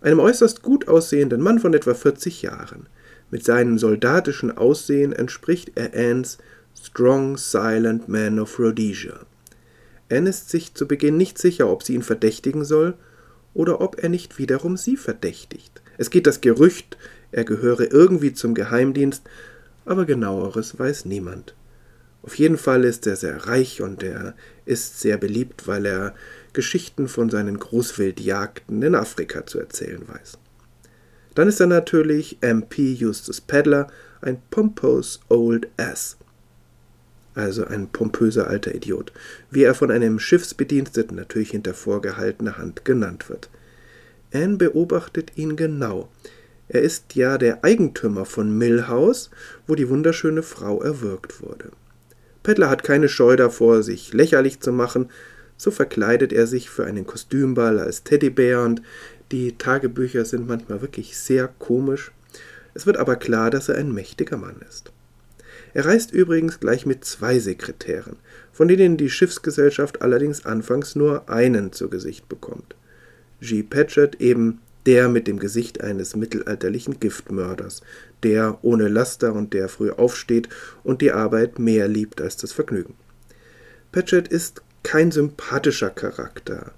einem 0.00 0.18
äußerst 0.18 0.60
gut 0.62 0.88
aussehenden 0.88 1.40
Mann 1.40 1.60
von 1.60 1.72
etwa 1.72 1.94
40 1.94 2.42
Jahren. 2.42 2.88
Mit 3.30 3.44
seinem 3.44 3.78
soldatischen 3.78 4.56
Aussehen 4.56 5.12
entspricht 5.12 5.72
er 5.76 5.94
Annes 5.94 6.38
Strong 6.74 7.36
Silent 7.36 8.08
Man 8.08 8.40
of 8.40 8.58
Rhodesia. 8.58 9.20
Anne 10.10 10.30
ist 10.30 10.50
sich 10.50 10.74
zu 10.74 10.88
Beginn 10.88 11.16
nicht 11.16 11.38
sicher, 11.38 11.68
ob 11.68 11.84
sie 11.84 11.94
ihn 11.94 12.02
verdächtigen 12.02 12.64
soll 12.64 12.94
oder 13.54 13.80
ob 13.80 14.02
er 14.02 14.08
nicht 14.08 14.38
wiederum 14.38 14.76
sie 14.76 14.96
verdächtigt. 14.96 15.80
Es 15.96 16.10
geht 16.10 16.26
das 16.26 16.40
Gerücht, 16.40 16.98
er 17.32 17.44
gehöre 17.44 17.92
irgendwie 17.92 18.32
zum 18.32 18.54
Geheimdienst, 18.54 19.22
aber 19.84 20.04
genaueres 20.04 20.78
weiß 20.78 21.04
niemand. 21.04 21.54
Auf 22.22 22.34
jeden 22.34 22.58
Fall 22.58 22.84
ist 22.84 23.06
er 23.06 23.16
sehr 23.16 23.46
reich 23.46 23.82
und 23.82 24.02
er 24.02 24.34
ist 24.64 25.00
sehr 25.00 25.16
beliebt, 25.16 25.68
weil 25.68 25.86
er 25.86 26.14
Geschichten 26.52 27.08
von 27.08 27.30
seinen 27.30 27.58
Großwildjagden 27.58 28.82
in 28.82 28.94
Afrika 28.94 29.46
zu 29.46 29.60
erzählen 29.60 30.02
weiß. 30.08 30.38
Dann 31.34 31.48
ist 31.48 31.60
er 31.60 31.66
natürlich 31.66 32.38
MP 32.40 32.92
Justus 32.92 33.40
Peddler, 33.40 33.88
ein 34.22 34.40
pompous 34.50 35.20
old 35.28 35.68
ass 35.76 36.16
also 37.36 37.66
ein 37.66 37.88
pompöser 37.88 38.48
alter 38.48 38.74
Idiot, 38.74 39.12
wie 39.50 39.62
er 39.62 39.74
von 39.74 39.90
einem 39.90 40.18
Schiffsbediensteten 40.18 41.16
natürlich 41.16 41.50
hinter 41.50 41.74
vorgehaltener 41.74 42.56
Hand 42.56 42.84
genannt 42.84 43.28
wird. 43.28 43.50
Anne 44.32 44.56
beobachtet 44.56 45.32
ihn 45.36 45.54
genau. 45.54 46.08
Er 46.68 46.82
ist 46.82 47.14
ja 47.14 47.38
der 47.38 47.64
Eigentümer 47.64 48.24
von 48.24 48.56
Mill 48.56 48.88
House, 48.88 49.30
wo 49.66 49.74
die 49.74 49.88
wunderschöne 49.88 50.42
Frau 50.42 50.82
erwürgt 50.82 51.42
wurde. 51.42 51.70
Peddler 52.42 52.70
hat 52.70 52.84
keine 52.84 53.08
Scheu 53.08 53.36
davor, 53.36 53.82
sich 53.82 54.12
lächerlich 54.12 54.60
zu 54.60 54.72
machen, 54.72 55.10
so 55.56 55.70
verkleidet 55.70 56.32
er 56.32 56.46
sich 56.46 56.70
für 56.70 56.84
einen 56.84 57.06
Kostümball 57.06 57.78
als 57.78 58.02
Teddybär 58.04 58.62
und 58.62 58.82
die 59.32 59.56
Tagebücher 59.58 60.24
sind 60.24 60.46
manchmal 60.46 60.82
wirklich 60.82 61.18
sehr 61.18 61.48
komisch. 61.58 62.12
Es 62.74 62.86
wird 62.86 62.98
aber 62.98 63.16
klar, 63.16 63.50
dass 63.50 63.68
er 63.68 63.76
ein 63.76 63.92
mächtiger 63.92 64.36
Mann 64.36 64.60
ist. 64.68 64.92
Er 65.74 65.86
reist 65.86 66.12
übrigens 66.12 66.60
gleich 66.60 66.86
mit 66.86 67.04
zwei 67.04 67.38
Sekretären, 67.38 68.16
von 68.52 68.68
denen 68.68 68.96
die 68.96 69.10
Schiffsgesellschaft 69.10 70.02
allerdings 70.02 70.46
anfangs 70.46 70.94
nur 70.94 71.28
einen 71.28 71.72
zu 71.72 71.88
Gesicht 71.88 72.28
bekommt. 72.28 72.76
G. 73.40 73.62
Patchett 73.62 74.20
eben 74.20 74.60
der 74.86 75.08
mit 75.08 75.26
dem 75.26 75.38
Gesicht 75.38 75.80
eines 75.80 76.16
mittelalterlichen 76.16 77.00
Giftmörders, 77.00 77.82
der 78.22 78.58
ohne 78.62 78.88
Laster 78.88 79.34
und 79.34 79.52
der 79.52 79.68
früh 79.68 79.90
aufsteht 79.90 80.48
und 80.84 81.02
die 81.02 81.12
Arbeit 81.12 81.58
mehr 81.58 81.88
liebt 81.88 82.20
als 82.20 82.36
das 82.36 82.52
Vergnügen. 82.52 82.94
Patchett 83.92 84.28
ist 84.28 84.62
kein 84.82 85.10
sympathischer 85.10 85.90
Charakter, 85.90 86.72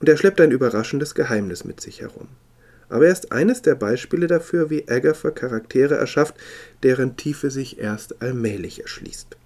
und 0.00 0.08
er 0.08 0.16
schleppt 0.16 0.40
ein 0.40 0.52
überraschendes 0.52 1.14
Geheimnis 1.14 1.64
mit 1.64 1.80
sich 1.80 2.00
herum. 2.00 2.28
aber 2.88 3.06
er 3.06 3.12
ist 3.12 3.32
eines 3.32 3.62
der 3.62 3.74
Beispiele 3.74 4.26
dafür, 4.26 4.70
wie 4.70 4.88
Agatha 4.88 5.30
Charaktere 5.30 5.96
erschafft, 5.96 6.34
deren 6.82 7.16
Tiefe 7.16 7.50
sich 7.50 7.78
erst 7.78 8.22
allmählich 8.22 8.80
erschließt. 8.80 9.36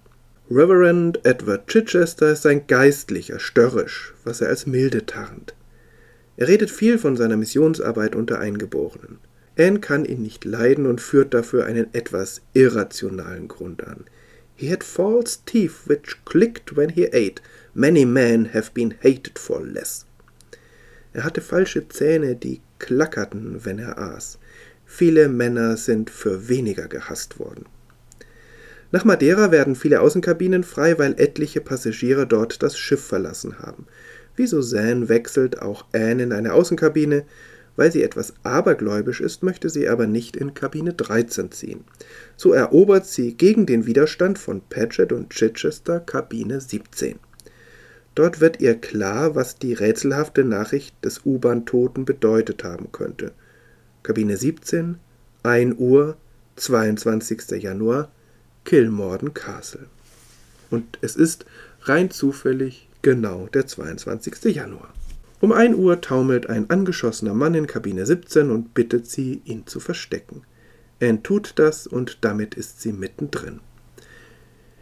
Reverend 0.49 1.25
Edward 1.25 1.67
Chichester 1.67 2.31
ist 2.31 2.45
ein 2.45 2.67
Geistlicher, 2.67 3.39
störrisch, 3.39 4.13
was 4.23 4.41
er 4.41 4.49
als 4.49 4.65
milde 4.65 5.05
tarnt. 5.05 5.53
Er 6.37 6.47
redet 6.47 6.71
viel 6.71 6.97
von 6.97 7.15
seiner 7.15 7.37
Missionsarbeit 7.37 8.15
unter 8.15 8.39
Eingeborenen. 8.39 9.19
Anne 9.57 9.79
kann 9.79 10.05
ihn 10.05 10.21
nicht 10.23 10.45
leiden 10.45 10.87
und 10.87 10.99
führt 10.99 11.33
dafür 11.33 11.65
einen 11.65 11.93
etwas 11.93 12.41
irrationalen 12.53 13.47
Grund 13.47 13.85
an. 13.85 14.05
He 14.55 14.71
had 14.71 14.83
false 14.83 15.39
teeth 15.45 15.87
which 15.87 16.17
clicked 16.25 16.75
when 16.75 16.89
he 16.89 17.05
ate. 17.07 17.41
Many 17.73 18.05
men 18.05 18.53
have 18.53 18.71
been 18.73 18.95
hated 19.03 19.37
for 19.37 19.63
less. 19.63 20.05
Er 21.13 21.23
hatte 21.23 21.41
falsche 21.41 21.87
Zähne, 21.87 22.35
die 22.35 22.61
klackerten, 22.79 23.63
wenn 23.65 23.77
er 23.77 23.99
aß. 23.99 24.39
Viele 24.85 25.29
Männer 25.29 25.77
sind 25.77 26.09
für 26.09 26.49
weniger 26.49 26.87
gehasst 26.87 27.39
worden. 27.39 27.65
Nach 28.91 29.05
Madeira 29.05 29.51
werden 29.51 29.75
viele 29.75 30.01
Außenkabinen 30.01 30.63
frei, 30.63 30.99
weil 30.99 31.15
etliche 31.19 31.61
Passagiere 31.61 32.27
dort 32.27 32.61
das 32.61 32.77
Schiff 32.77 33.03
verlassen 33.03 33.57
haben. 33.59 33.87
Wie 34.35 34.47
Suzanne 34.47 35.09
wechselt 35.09 35.61
auch 35.61 35.85
Anne 35.93 36.23
in 36.23 36.33
eine 36.33 36.53
Außenkabine. 36.53 37.25
Weil 37.75 37.91
sie 37.91 38.03
etwas 38.03 38.33
abergläubisch 38.43 39.19
ist, 39.19 39.41
möchte 39.41 39.67
sie 39.69 39.89
aber 39.89 40.05
nicht 40.05 40.35
in 40.35 40.53
Kabine 40.53 40.93
13 40.93 41.51
ziehen. 41.51 41.83
So 42.37 42.53
erobert 42.53 43.07
sie 43.07 43.33
gegen 43.33 43.65
den 43.65 43.87
Widerstand 43.87 44.37
von 44.37 44.61
Paget 44.61 45.11
und 45.11 45.31
Chichester 45.31 45.99
Kabine 45.99 46.61
17. 46.61 47.17
Dort 48.15 48.41
wird 48.41 48.61
ihr 48.61 48.75
klar, 48.75 49.33
was 49.33 49.57
die 49.57 49.73
rätselhafte 49.73 50.43
Nachricht 50.43 51.03
des 51.03 51.25
U-Bahn-Toten 51.25 52.05
bedeutet 52.05 52.63
haben 52.63 52.91
könnte. 52.91 53.31
Kabine 54.03 54.37
17, 54.37 54.99
1 55.41 55.75
Uhr, 55.79 56.15
22. 56.57 57.59
Januar, 57.59 58.11
Kilmorden 58.65 59.33
Castle. 59.33 59.87
Und 60.69 60.99
es 61.01 61.15
ist 61.15 61.45
rein 61.81 62.11
zufällig 62.11 62.87
genau 63.03 63.47
der 63.53 63.67
22. 63.67 64.55
Januar. 64.55 64.91
Um 65.41 65.51
1 65.51 65.75
Uhr 65.75 65.99
taumelt 65.99 66.47
ein 66.49 66.69
angeschossener 66.69 67.33
Mann 67.33 67.53
in 67.53 67.67
Kabine 67.67 68.05
17 68.05 68.49
und 68.49 68.73
bittet 68.73 69.07
sie, 69.07 69.41
ihn 69.43 69.67
zu 69.67 69.81
verstecken. 69.81 70.43
Anne 71.01 71.21
tut 71.21 71.53
das 71.57 71.85
und 71.85 72.19
damit 72.21 72.55
ist 72.55 72.81
sie 72.81 72.93
mittendrin. 72.93 73.59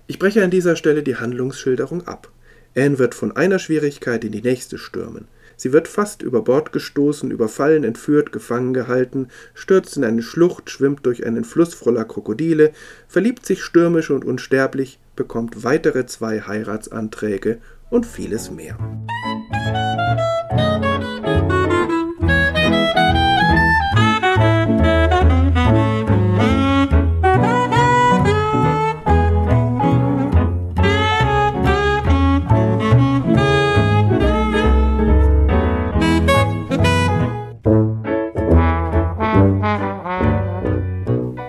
Ich 0.05 0.19
breche 0.19 0.43
an 0.43 0.51
dieser 0.51 0.75
Stelle 0.75 1.01
die 1.01 1.15
Handlungsschilderung 1.15 2.07
ab. 2.07 2.31
Anne 2.75 2.99
wird 2.99 3.15
von 3.15 3.36
einer 3.36 3.57
Schwierigkeit 3.57 4.23
in 4.23 4.31
die 4.31 4.43
nächste 4.43 4.77
stürmen. 4.77 5.27
Sie 5.57 5.73
wird 5.73 5.88
fast 5.88 6.21
über 6.21 6.43
Bord 6.43 6.71
gestoßen, 6.71 7.31
überfallen, 7.31 7.84
entführt, 7.84 8.31
gefangen 8.31 8.73
gehalten, 8.73 9.29
stürzt 9.55 9.97
in 9.97 10.03
eine 10.03 10.21
Schlucht, 10.21 10.69
schwimmt 10.69 11.05
durch 11.07 11.25
einen 11.25 11.43
Fluss 11.43 11.73
voller 11.73 12.05
Krokodile, 12.05 12.71
verliebt 13.07 13.47
sich 13.47 13.63
stürmisch 13.63 14.12
und 14.12 14.25
unsterblich, 14.25 14.99
bekommt 15.15 15.63
weitere 15.63 16.05
zwei 16.05 16.41
Heiratsanträge 16.41 17.60
und 17.91 18.06
vieles 18.06 18.49
mehr. 18.49 18.77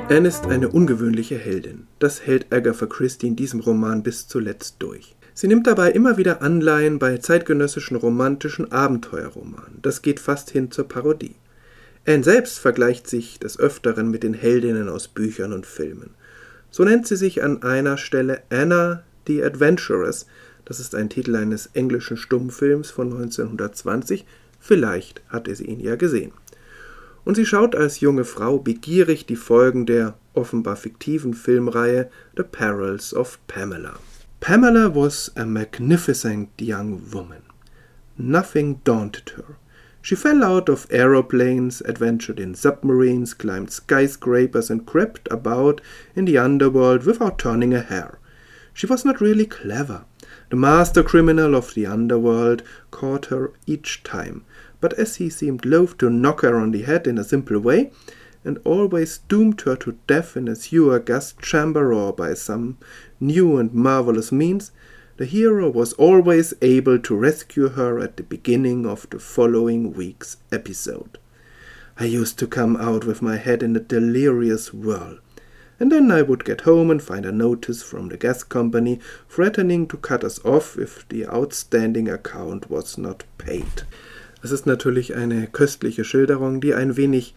Anne 0.09 0.29
ist 0.29 0.47
eine 0.47 0.69
ungewöhnliche 0.69 1.39
Heldin. 1.39 1.87
Das 1.99 2.27
hält 2.27 2.53
Agatha 2.53 2.87
Christie 2.87 3.29
in 3.29 3.35
diesem 3.35 3.61
Roman 3.61 4.03
bis 4.03 4.29
zuletzt 4.29 4.77
durch. 4.79 5.17
Sie 5.35 5.49
nimmt 5.49 5.67
dabei 5.67 5.91
immer 5.91 6.17
wieder 6.17 6.43
Anleihen 6.43 6.99
bei 6.99 7.19
zeitgenössischen 7.19 7.97
romantischen 7.97 8.71
Abenteuerromanen. 8.71 9.79
Das 9.83 10.03
geht 10.03 10.21
fast 10.21 10.51
hin 10.51 10.71
zur 10.71 10.89
Parodie. 10.89 11.37
Anne 12.07 12.25
selbst 12.25 12.59
vergleicht 12.59 13.09
sich 13.09 13.39
des 13.39 13.59
Öfteren 13.59 14.11
mit 14.11 14.23
den 14.23 14.35
Heldinnen 14.35 14.89
aus 14.89 15.09
Büchern 15.09 15.53
und 15.53 15.67
Filmen. 15.67 16.11
So 16.71 16.85
nennt 16.85 17.07
sie 17.07 17.17
sich 17.17 17.43
an 17.43 17.63
einer 17.63 17.97
Stelle 17.97 18.43
Anna 18.51 19.03
the 19.27 19.43
Adventuress. 19.43 20.27
Das 20.65 20.81
ist 20.81 20.95
ein 20.95 21.09
Titel 21.09 21.37
eines 21.37 21.71
englischen 21.75 22.17
Stummfilms 22.17 22.91
von 22.91 23.13
1920. 23.13 24.25
Vielleicht 24.61 25.23
hat 25.29 25.49
er 25.49 25.57
sie 25.57 25.67
ihn 25.67 25.81
ja 25.81 25.97
gesehen 25.97 26.33
und 27.25 27.37
sie 27.37 27.47
schaut 27.47 27.75
als 27.75 28.01
junge 28.01 28.25
Frau 28.25 28.59
begierig 28.59 29.27
die 29.27 29.37
Folgen 29.37 29.87
der 29.87 30.15
offenbar 30.35 30.77
fiktiven 30.77 31.35
Filmreihe 31.35 32.11
The 32.37 32.43
Perils 32.43 33.15
of 33.15 33.39
Pamela. 33.47 33.95
Pamela 34.43 34.91
was 34.91 35.31
a 35.37 35.47
magnificent 35.47 36.51
young 36.59 37.09
woman. 37.13 37.43
Nothing 38.19 38.81
daunted 38.83 39.29
her. 39.37 39.57
She 40.01 40.17
fell 40.17 40.43
out 40.43 40.69
of 40.69 40.89
aeroplanes, 40.91 41.81
adventured 41.83 42.41
in 42.41 42.57
submarines, 42.57 43.35
climbed 43.35 43.71
skyscrapers, 43.71 44.69
and 44.69 44.85
crept 44.85 45.29
about 45.31 45.81
in 46.17 46.25
the 46.25 46.39
underworld 46.39 47.07
without 47.07 47.39
turning 47.39 47.73
a 47.73 47.83
hair. 47.83 48.19
She 48.75 48.89
was 48.89 49.05
not 49.05 49.21
really 49.21 49.47
clever. 49.47 50.07
The 50.51 50.57
master 50.57 51.05
criminal 51.05 51.55
of 51.55 51.75
the 51.75 51.87
underworld 51.87 52.65
caught 52.91 53.27
her 53.27 53.53
each 53.69 54.03
time, 54.03 54.45
but 54.81 54.93
as 54.95 55.17
he 55.17 55.31
seemed 55.31 55.65
loath 55.65 55.97
to 55.99 56.11
knock 56.11 56.41
her 56.41 56.57
on 56.57 56.73
the 56.73 56.83
head 56.83 57.07
in 57.07 57.17
a 57.17 57.23
simple 57.23 57.61
way, 57.61 57.93
and 58.45 58.59
always 58.65 59.19
doomed 59.29 59.61
her 59.61 59.77
to 59.77 59.97
death 60.09 60.37
in 60.37 60.49
a 60.49 60.57
sewer 60.57 60.99
gas 60.99 61.33
chamber 61.41 61.93
or 61.93 62.13
by 62.13 62.35
some 62.35 62.77
new 63.23 63.57
and 63.57 63.73
marvelous 63.73 64.33
means, 64.33 64.73
the 65.17 65.25
hero 65.25 65.71
was 65.71 65.93
always 65.95 66.53
able 66.61 66.99
to 66.99 67.15
rescue 67.15 67.69
her 67.69 67.99
at 68.01 68.17
the 68.17 68.23
beginning 68.23 68.85
of 68.85 69.09
the 69.11 69.19
following 69.19 69.93
week's 69.93 70.39
episode. 70.51 71.19
I 71.99 72.07
used 72.07 72.39
to 72.41 72.47
come 72.47 72.77
out 72.77 73.05
with 73.05 73.23
my 73.23 73.37
head 73.37 73.63
in 73.63 73.77
a 73.77 73.81
delirious 73.81 74.75
whirl, 74.75 75.19
and 75.79 75.93
then 75.93 76.11
I 76.11 76.23
would 76.23 76.45
get 76.45 76.63
home 76.63 76.91
and 76.91 77.03
find 77.03 77.25
a 77.25 77.33
notice 77.33 77.83
from 77.83 78.09
the 78.09 78.17
gas 78.17 78.43
company 78.43 78.99
threatening 79.29 79.87
to 79.89 79.97
cut 79.97 80.25
us 80.25 80.45
off 80.45 80.79
if 80.79 81.07
the 81.09 81.27
outstanding 81.27 82.09
account 82.09 82.71
was 82.71 82.99
not 82.99 83.25
paid. 83.39 83.85
Es 84.43 84.51
ist 84.51 84.67
natürlich 84.67 85.15
eine 85.15 85.47
köstliche 85.47 86.05
Schilderung, 86.05 86.61
die 86.61 86.75
ein 86.75 86.97
wenig 86.97 87.35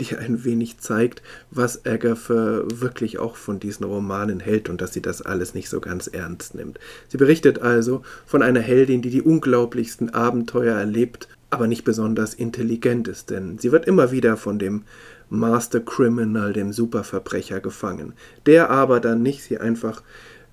die 0.00 0.16
ein 0.16 0.44
wenig 0.44 0.78
zeigt, 0.78 1.22
was 1.50 1.84
Agatha 1.86 2.62
wirklich 2.66 3.18
auch 3.18 3.36
von 3.36 3.60
diesen 3.60 3.84
Romanen 3.84 4.40
hält 4.40 4.68
und 4.68 4.80
dass 4.80 4.92
sie 4.92 5.02
das 5.02 5.22
alles 5.22 5.54
nicht 5.54 5.68
so 5.68 5.80
ganz 5.80 6.06
ernst 6.06 6.54
nimmt. 6.54 6.78
Sie 7.08 7.18
berichtet 7.18 7.60
also 7.60 8.02
von 8.26 8.42
einer 8.42 8.60
Heldin, 8.60 9.02
die 9.02 9.10
die 9.10 9.22
unglaublichsten 9.22 10.10
Abenteuer 10.14 10.76
erlebt, 10.76 11.28
aber 11.50 11.66
nicht 11.66 11.84
besonders 11.84 12.34
intelligent 12.34 13.06
ist, 13.08 13.30
denn 13.30 13.58
sie 13.58 13.70
wird 13.70 13.86
immer 13.86 14.10
wieder 14.10 14.36
von 14.36 14.58
dem 14.58 14.82
Master 15.30 15.80
Criminal, 15.80 16.52
dem 16.52 16.72
Superverbrecher, 16.72 17.60
gefangen, 17.60 18.12
der 18.46 18.70
aber 18.70 19.00
dann 19.00 19.22
nicht 19.22 19.42
sie 19.42 19.58
einfach 19.58 20.02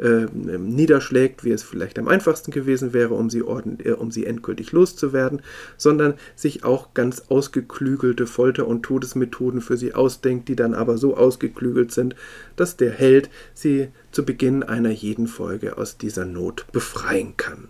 äh, 0.02 0.26
niederschlägt, 0.58 1.44
wie 1.44 1.52
es 1.52 1.64
vielleicht 1.64 2.00
am 2.00 2.08
einfachsten 2.08 2.52
gewesen 2.52 2.94
wäre, 2.94 3.14
um 3.14 3.30
sie, 3.30 3.40
äh, 3.40 3.92
um 3.92 4.12
sie 4.12 4.26
endgültig 4.26 4.72
loszuwerden, 4.72 5.42
sondern 5.78 6.16
sich 6.36 6.64
auch 6.64 6.94
ganz 6.94 7.26
ausgeklügelte 7.30 8.28
Folter- 8.28 8.68
und 8.68 8.84
Todesmethoden 8.84 9.62
für 9.62 9.78
sie 9.78 9.94
ausdenkt, 9.94 10.50
die 10.50 10.56
dann 10.56 10.74
aber 10.74 10.98
so 10.98 11.16
ausgeklügelt 11.16 11.92
sind, 11.92 12.16
dass 12.56 12.78
der 12.78 12.92
Held 12.92 13.30
sie 13.54 13.90
zu 14.12 14.26
Beginn 14.26 14.64
einer 14.64 14.92
jeden 14.92 15.28
Folge 15.28 15.78
aus 15.78 15.98
dieser 15.98 16.26
Not 16.26 16.66
befreien 16.72 17.38
kann. 17.38 17.70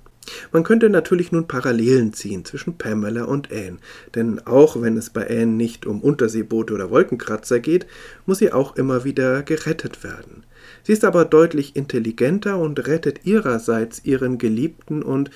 Man 0.52 0.63
könnte 0.63 0.89
natürlich 0.89 1.32
nun 1.32 1.48
Parallelen 1.48 2.13
ziehen 2.13 2.46
zwischen 2.46 2.78
Pamela 2.78 3.24
und 3.24 3.52
Anne, 3.52 3.78
denn 4.15 4.39
auch 4.46 4.82
wenn 4.82 4.96
es 4.96 5.10
bei 5.10 5.28
Anne 5.28 5.48
nicht 5.48 5.86
um 5.86 6.02
Unterseeboote 6.02 6.74
oder 6.74 6.91
Wolkenkratzer 6.91 7.60
geht, 7.60 7.88
muss 8.26 8.38
sie 8.38 8.54
auch 8.54 8.76
immer 8.76 9.04
wieder 9.04 9.44
gerettet 9.44 10.04
werden. 10.04 10.44
Sie 10.84 10.94
ist 10.94 11.06
aber 11.06 11.26
deutlich 11.26 11.76
intelligenter 11.76 12.58
und 12.58 12.88
rettet 12.88 13.26
ihrerseits 13.26 14.04
ihren 14.04 14.38
Geliebten 14.38 15.04
und 15.04 15.30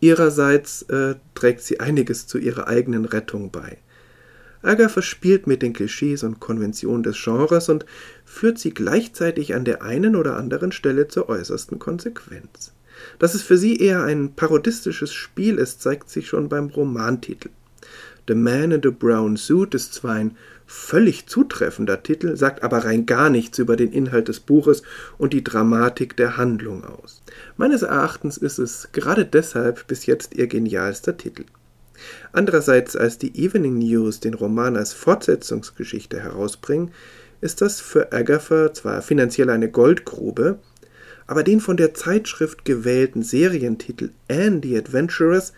ihrerseits 0.00 0.82
äh, 0.82 1.14
trägt 1.34 1.62
sie 1.62 1.80
einiges 1.80 2.26
zu 2.26 2.38
ihrer 2.38 2.68
eigenen 2.68 3.04
Rettung 3.04 3.50
bei. 3.50 3.78
Agatha 4.62 5.00
spielt 5.00 5.46
mit 5.46 5.62
den 5.62 5.72
Klischees 5.72 6.22
und 6.22 6.38
Konventionen 6.38 7.02
des 7.02 7.22
Genres 7.22 7.68
und 7.70 7.86
führt 8.26 8.58
sie 8.58 8.74
gleichzeitig 8.74 9.54
an 9.54 9.64
der 9.64 9.82
einen 9.82 10.16
oder 10.16 10.36
anderen 10.36 10.70
Stelle 10.70 11.08
zur 11.08 11.30
äußersten 11.30 11.78
Konsequenz. 11.78 12.72
Dass 13.18 13.34
es 13.34 13.42
für 13.42 13.56
sie 13.56 13.78
eher 13.78 14.04
ein 14.04 14.34
parodistisches 14.34 15.14
Spiel 15.14 15.56
ist, 15.56 15.80
zeigt 15.80 16.10
sich 16.10 16.28
schon 16.28 16.50
beim 16.50 16.66
Romantitel. 16.66 17.48
The 18.28 18.34
Man 18.34 18.72
in 18.72 18.82
the 18.82 18.90
Brown 18.90 19.36
Suit 19.38 19.74
ist 19.74 19.94
zwar 19.94 20.14
ein 20.14 20.36
völlig 20.72 21.26
zutreffender 21.26 22.04
Titel, 22.04 22.36
sagt 22.36 22.62
aber 22.62 22.84
rein 22.84 23.04
gar 23.04 23.28
nichts 23.28 23.58
über 23.58 23.74
den 23.74 23.90
Inhalt 23.90 24.28
des 24.28 24.38
Buches 24.38 24.84
und 25.18 25.32
die 25.32 25.42
Dramatik 25.42 26.16
der 26.16 26.36
Handlung 26.36 26.84
aus. 26.84 27.22
Meines 27.56 27.82
Erachtens 27.82 28.36
ist 28.36 28.58
es 28.58 28.90
gerade 28.92 29.26
deshalb 29.26 29.88
bis 29.88 30.06
jetzt 30.06 30.36
ihr 30.36 30.46
genialster 30.46 31.16
Titel. 31.16 31.44
Andererseits, 32.32 32.94
als 32.94 33.18
die 33.18 33.44
Evening 33.44 33.78
News 33.78 34.20
den 34.20 34.34
Roman 34.34 34.76
als 34.76 34.92
Fortsetzungsgeschichte 34.92 36.20
herausbringen, 36.20 36.92
ist 37.40 37.60
das 37.62 37.80
für 37.80 38.12
Agatha 38.12 38.72
zwar 38.72 39.02
finanziell 39.02 39.50
eine 39.50 39.72
Goldgrube, 39.72 40.60
aber 41.26 41.42
den 41.42 41.60
von 41.60 41.78
der 41.78 41.94
Zeitschrift 41.94 42.64
gewählten 42.64 43.24
Serientitel 43.24 44.10
Anne 44.28 44.60
the 44.62 44.78
Adventurous 44.78 45.52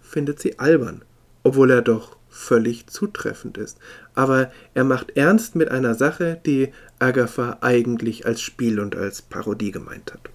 findet 0.00 0.40
sie 0.40 0.58
albern, 0.58 1.02
obwohl 1.42 1.70
er 1.70 1.82
doch 1.82 2.16
völlig 2.36 2.86
zutreffend 2.86 3.58
ist. 3.58 3.78
Aber 4.14 4.52
er 4.74 4.84
macht 4.84 5.16
ernst 5.16 5.56
mit 5.56 5.70
einer 5.70 5.94
Sache, 5.94 6.40
die 6.44 6.72
Agatha 6.98 7.58
eigentlich 7.60 8.26
als 8.26 8.40
Spiel 8.40 8.78
und 8.78 8.94
als 8.94 9.22
Parodie 9.22 9.72
gemeint 9.72 10.12
hat. 10.12 10.30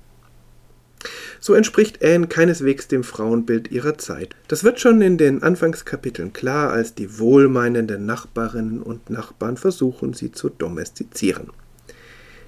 So 1.40 1.54
entspricht 1.54 2.04
Anne 2.04 2.28
keineswegs 2.28 2.88
dem 2.88 3.04
Frauenbild 3.04 3.72
ihrer 3.72 3.98
Zeit. 3.98 4.36
Das 4.48 4.64
wird 4.64 4.80
schon 4.80 5.02
in 5.02 5.18
den 5.18 5.42
Anfangskapiteln 5.42 6.34
klar, 6.34 6.72
als 6.72 6.94
die 6.94 7.18
wohlmeinenden 7.18 8.06
Nachbarinnen 8.06 8.82
und 8.82 9.10
Nachbarn 9.10 9.58
versuchen, 9.58 10.14
sie 10.14 10.32
zu 10.32 10.50
domestizieren. 10.50 11.50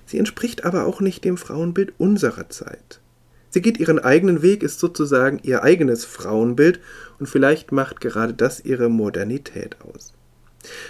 Sie 0.06 0.20
entspricht 0.20 0.66
aber 0.66 0.86
auch 0.86 1.02
nicht 1.02 1.24
dem 1.24 1.38
Frauenbild 1.38 1.94
unserer 1.98 2.50
Zeit. 2.50 3.00
Sie 3.54 3.62
geht 3.62 3.80
ihren 3.80 4.00
eigenen 4.00 4.42
Weg, 4.42 4.64
ist 4.64 4.80
sozusagen 4.80 5.40
ihr 5.44 5.62
eigenes 5.62 6.06
Frauenbild 6.06 6.80
und 7.20 7.28
vielleicht 7.30 7.72
macht 7.72 8.02
gerade 8.02 8.34
das 8.34 8.60
ihre 8.60 8.90
Modernität 8.90 9.78
aus. 9.82 10.12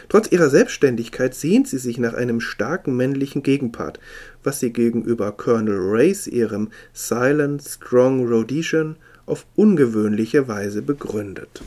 Trotz 0.07 0.31
ihrer 0.31 0.49
Selbstständigkeit 0.49 1.35
sehnt 1.35 1.67
sie 1.67 1.77
sich 1.77 1.97
nach 1.97 2.13
einem 2.13 2.39
starken 2.39 2.95
männlichen 2.95 3.43
Gegenpart, 3.43 3.99
was 4.45 4.61
sie 4.61 4.71
gegenüber 4.71 5.33
Colonel 5.33 5.77
Race, 5.77 6.25
ihrem 6.25 6.69
Silent, 6.93 7.63
Strong 7.63 8.29
Rhodesian, 8.29 8.95
auf 9.25 9.45
ungewöhnliche 9.57 10.47
Weise 10.47 10.81
begründet. 10.81 11.63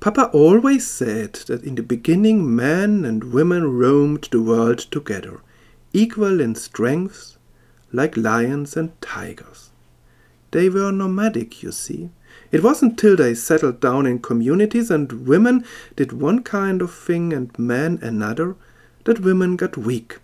Papa 0.00 0.30
always 0.32 0.98
said 0.98 1.34
that 1.46 1.62
in 1.62 1.76
the 1.76 1.82
beginning 1.82 2.44
men 2.44 3.04
and 3.04 3.32
women 3.32 3.62
roamed 3.62 4.30
the 4.32 4.44
world 4.44 4.90
together, 4.90 5.38
equal 5.92 6.40
in 6.40 6.56
strength, 6.56 7.38
like 7.92 8.16
lions 8.16 8.76
and 8.76 8.90
tigers. 9.00 9.67
They 10.50 10.68
were 10.68 10.92
nomadic, 10.92 11.62
you 11.62 11.72
see. 11.72 12.10
It 12.50 12.62
wasn't 12.62 12.98
till 12.98 13.16
they 13.16 13.34
settled 13.34 13.80
down 13.80 14.06
in 14.06 14.20
communities 14.20 14.90
and 14.90 15.26
women 15.26 15.64
did 15.96 16.12
one 16.12 16.42
kind 16.42 16.80
of 16.80 16.92
thing 16.92 17.32
and 17.32 17.56
men 17.58 17.98
another 18.00 18.56
that 19.04 19.20
women 19.20 19.56
got 19.56 19.76
weak. 19.76 20.18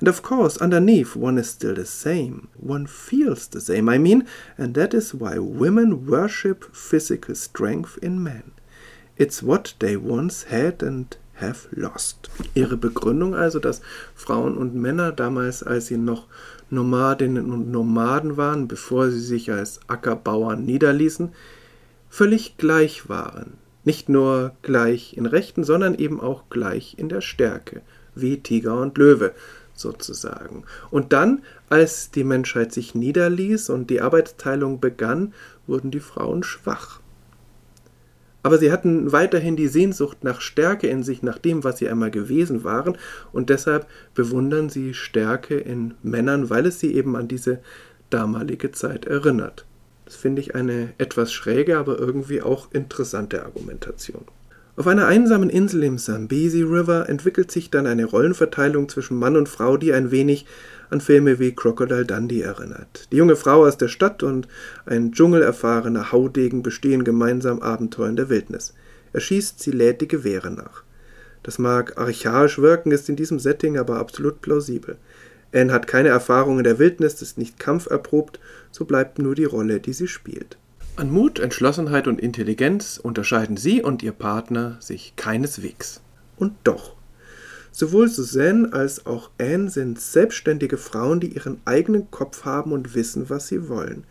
And 0.00 0.08
of 0.08 0.22
course, 0.22 0.56
underneath, 0.56 1.14
one 1.14 1.36
is 1.36 1.50
still 1.50 1.74
the 1.74 1.84
same. 1.84 2.48
One 2.56 2.86
feels 2.86 3.46
the 3.46 3.60
same, 3.60 3.88
I 3.88 3.98
mean, 3.98 4.26
and 4.56 4.74
that 4.74 4.94
is 4.94 5.14
why 5.14 5.38
women 5.38 6.06
worship 6.06 6.74
physical 6.74 7.34
strength 7.34 7.98
in 8.02 8.22
men. 8.22 8.52
It's 9.18 9.42
what 9.42 9.74
they 9.78 9.96
once 9.96 10.44
had 10.44 10.82
and 10.82 11.14
have 11.40 11.68
lost. 11.72 12.30
Ihre 12.54 12.76
Begründung 12.76 13.34
also, 13.34 13.58
dass 13.58 13.82
Frauen 14.14 14.56
und 14.56 14.74
Männer 14.74 15.12
damals, 15.12 15.62
als 15.62 15.86
sie 15.86 15.96
noch 15.96 16.26
Nomadinnen 16.70 17.52
und 17.52 17.70
Nomaden 17.70 18.36
waren, 18.36 18.68
bevor 18.68 19.10
sie 19.10 19.20
sich 19.20 19.50
als 19.50 19.80
Ackerbauern 19.88 20.64
niederließen, 20.64 21.32
völlig 22.08 22.56
gleich 22.58 23.08
waren. 23.08 23.54
Nicht 23.84 24.08
nur 24.08 24.52
gleich 24.62 25.16
in 25.16 25.26
Rechten, 25.26 25.64
sondern 25.64 25.94
eben 25.94 26.20
auch 26.20 26.44
gleich 26.50 26.96
in 26.98 27.08
der 27.08 27.22
Stärke, 27.22 27.82
wie 28.14 28.40
Tiger 28.40 28.80
und 28.80 28.98
Löwe 28.98 29.32
sozusagen. 29.74 30.64
Und 30.90 31.12
dann, 31.12 31.42
als 31.68 32.10
die 32.10 32.24
Menschheit 32.24 32.72
sich 32.72 32.94
niederließ 32.94 33.70
und 33.70 33.90
die 33.90 34.00
Arbeitsteilung 34.00 34.80
begann, 34.80 35.32
wurden 35.66 35.90
die 35.90 36.00
Frauen 36.00 36.42
schwach. 36.42 36.99
Aber 38.42 38.58
sie 38.58 38.72
hatten 38.72 39.12
weiterhin 39.12 39.56
die 39.56 39.68
Sehnsucht 39.68 40.24
nach 40.24 40.40
Stärke 40.40 40.86
in 40.86 41.02
sich, 41.02 41.22
nach 41.22 41.38
dem, 41.38 41.62
was 41.64 41.78
sie 41.78 41.88
einmal 41.88 42.10
gewesen 42.10 42.64
waren, 42.64 42.96
und 43.32 43.50
deshalb 43.50 43.86
bewundern 44.14 44.70
sie 44.70 44.94
Stärke 44.94 45.56
in 45.56 45.94
Männern, 46.02 46.48
weil 46.50 46.66
es 46.66 46.80
sie 46.80 46.94
eben 46.94 47.16
an 47.16 47.28
diese 47.28 47.60
damalige 48.08 48.72
Zeit 48.72 49.04
erinnert. 49.04 49.66
Das 50.04 50.16
finde 50.16 50.40
ich 50.42 50.54
eine 50.54 50.92
etwas 50.98 51.32
schräge, 51.32 51.78
aber 51.78 51.98
irgendwie 51.98 52.42
auch 52.42 52.72
interessante 52.72 53.44
Argumentation. 53.44 54.24
Auf 54.76 54.86
einer 54.86 55.06
einsamen 55.06 55.50
Insel 55.50 55.82
im 55.84 55.98
Zambesi 55.98 56.62
River 56.62 57.08
entwickelt 57.08 57.50
sich 57.50 57.70
dann 57.70 57.86
eine 57.86 58.06
Rollenverteilung 58.06 58.88
zwischen 58.88 59.18
Mann 59.18 59.36
und 59.36 59.48
Frau, 59.48 59.76
die 59.76 59.92
ein 59.92 60.10
wenig 60.10 60.46
an 60.90 61.00
Filme 61.00 61.38
wie 61.38 61.54
Crocodile 61.54 62.04
Dundee 62.04 62.42
erinnert. 62.42 63.08
Die 63.12 63.16
junge 63.16 63.36
Frau 63.36 63.64
aus 63.64 63.78
der 63.78 63.88
Stadt 63.88 64.22
und 64.22 64.48
ein 64.86 65.12
dschungelerfahrener 65.12 66.12
Haudegen 66.12 66.62
bestehen 66.62 67.04
gemeinsam 67.04 67.60
Abenteuer 67.60 68.08
in 68.08 68.16
der 68.16 68.28
Wildnis. 68.28 68.74
Er 69.12 69.20
schießt, 69.20 69.60
sie 69.60 69.70
lädt 69.70 70.00
die 70.00 70.08
Gewehre 70.08 70.50
nach. 70.50 70.84
Das 71.42 71.58
mag 71.58 71.96
archaisch 71.98 72.58
wirken, 72.58 72.92
ist 72.92 73.08
in 73.08 73.16
diesem 73.16 73.38
Setting 73.38 73.78
aber 73.78 73.98
absolut 73.98 74.42
plausibel. 74.42 74.96
Anne 75.52 75.72
hat 75.72 75.86
keine 75.86 76.10
Erfahrung 76.10 76.58
in 76.58 76.64
der 76.64 76.78
Wildnis, 76.78 77.22
ist 77.22 77.38
nicht 77.38 77.58
kampferprobt, 77.58 78.38
so 78.70 78.84
bleibt 78.84 79.18
nur 79.18 79.34
die 79.34 79.44
Rolle, 79.44 79.80
die 79.80 79.92
sie 79.92 80.06
spielt. 80.06 80.58
An 80.96 81.10
Mut, 81.10 81.38
Entschlossenheit 81.38 82.06
und 82.06 82.20
Intelligenz 82.20 83.00
unterscheiden 83.02 83.56
sie 83.56 83.82
und 83.82 84.02
ihr 84.02 84.12
Partner 84.12 84.76
sich 84.80 85.14
keineswegs. 85.16 86.02
Und 86.36 86.52
doch, 86.64 86.94
Sowohl 87.72 88.08
Suzanne 88.08 88.72
als 88.72 89.06
auch 89.06 89.30
Anne 89.38 89.70
sind 89.70 90.00
selbstständige 90.00 90.76
Frauen, 90.76 91.20
die 91.20 91.34
ihren 91.34 91.60
eigenen 91.64 92.10
Kopf 92.10 92.44
haben 92.44 92.72
und 92.72 92.94
wissen, 92.94 93.30
was 93.30 93.48
sie 93.48 93.68
wollen. 93.68 94.04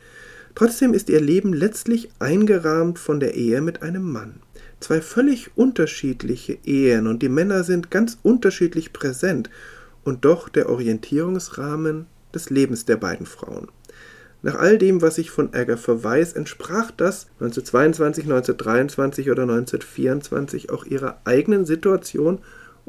Trotzdem 0.55 0.93
ist 0.93 1.09
ihr 1.09 1.21
Leben 1.21 1.53
letztlich 1.53 2.09
eingerahmt 2.19 2.99
von 2.99 3.19
der 3.19 3.35
Ehe 3.35 3.61
mit 3.61 3.81
einem 3.81 4.11
Mann. 4.11 4.41
Zwei 4.79 5.01
völlig 5.01 5.51
unterschiedliche 5.55 6.57
Ehen 6.63 7.07
und 7.07 7.21
die 7.21 7.29
Männer 7.29 7.63
sind 7.63 7.91
ganz 7.91 8.17
unterschiedlich 8.23 8.93
präsent 8.93 9.49
und 10.03 10.25
doch 10.25 10.49
der 10.49 10.69
Orientierungsrahmen 10.69 12.07
des 12.33 12.49
Lebens 12.49 12.85
der 12.85 12.97
beiden 12.97 13.25
Frauen. 13.25 13.67
Nach 14.41 14.55
all 14.55 14.77
dem, 14.77 15.01
was 15.01 15.17
ich 15.17 15.31
von 15.31 15.53
Agatha 15.53 16.01
weiß, 16.01 16.33
entsprach 16.33 16.91
das 16.91 17.27
1922, 17.39 18.23
1923 18.23 19.31
oder 19.31 19.43
1924 19.43 20.69
auch 20.69 20.85
ihrer 20.85 21.19
eigenen 21.25 21.65
Situation 21.65 22.39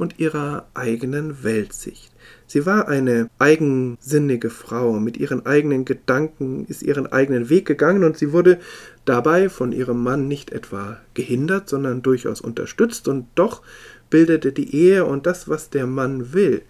und 0.01 0.19
ihrer 0.19 0.67
eigenen 0.73 1.45
Weltsicht. 1.45 2.11
Sie 2.47 2.65
war 2.65 2.89
eine 2.89 3.29
eigensinnige 3.39 4.49
Frau, 4.49 4.99
mit 4.99 5.19
ihren 5.19 5.45
eigenen 5.45 5.85
Gedanken 5.85 6.65
ist 6.65 6.83
ihren 6.83 7.07
eigenen 7.07 7.51
Weg 7.51 7.67
gegangen 7.67 8.03
und 8.05 8.17
sie 8.17 8.33
wurde 8.33 8.61
dabei 9.05 9.51
von 9.51 9.73
ihrem 9.73 10.03
Mann 10.03 10.27
nicht 10.27 10.53
etwa 10.53 10.97
gehindert, 11.13 11.69
sondern 11.69 12.01
durchaus 12.01 12.41
unterstützt 12.41 13.09
und 13.09 13.27
doch 13.35 13.61
bildete 14.09 14.53
die 14.53 14.75
Ehe 14.75 15.05
und 15.05 15.27
das, 15.27 15.51
was 15.51 15.69
der 15.69 15.87
Mann 15.87 16.33
will, 16.33 16.63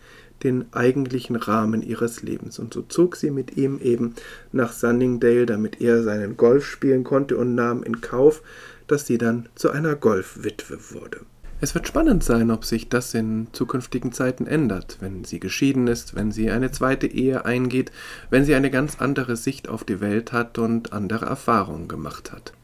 den 0.42 0.64
eigentlichen 0.72 1.36
Rahmen 1.36 1.82
ihres 1.82 2.22
Lebens. 2.22 2.58
Und 2.58 2.74
so 2.74 2.82
zog 2.82 3.14
sie 3.14 3.30
mit 3.30 3.56
ihm 3.56 3.78
eben 3.80 4.16
nach 4.50 4.72
Sunningdale, 4.72 5.46
damit 5.46 5.80
er 5.80 6.02
seinen 6.02 6.36
Golf 6.36 6.66
spielen 6.66 7.04
konnte 7.04 7.36
und 7.36 7.54
nahm 7.54 7.84
in 7.84 8.00
Kauf, 8.00 8.42
dass 8.88 9.06
sie 9.06 9.18
dann 9.18 9.48
zu 9.54 9.70
einer 9.70 9.94
Golfwitwe 9.94 10.78
wurde. 10.90 11.20
Es 11.62 11.74
wird 11.74 11.86
spannend 11.86 12.24
sein, 12.24 12.50
ob 12.50 12.64
sich 12.64 12.88
das 12.88 13.12
in 13.12 13.48
zukünftigen 13.52 14.12
Zeiten 14.12 14.46
ändert, 14.46 14.96
wenn 15.00 15.24
sie 15.24 15.40
geschieden 15.40 15.88
ist, 15.88 16.14
wenn 16.14 16.32
sie 16.32 16.50
eine 16.50 16.70
zweite 16.70 17.06
Ehe 17.06 17.44
eingeht, 17.44 17.92
wenn 18.30 18.46
sie 18.46 18.54
eine 18.54 18.70
ganz 18.70 18.98
andere 18.98 19.36
Sicht 19.36 19.68
auf 19.68 19.84
die 19.84 20.00
Welt 20.00 20.32
hat 20.32 20.56
und 20.56 20.94
andere 20.94 21.26
Erfahrungen 21.26 21.86
gemacht 21.86 22.32
hat. 22.32 22.54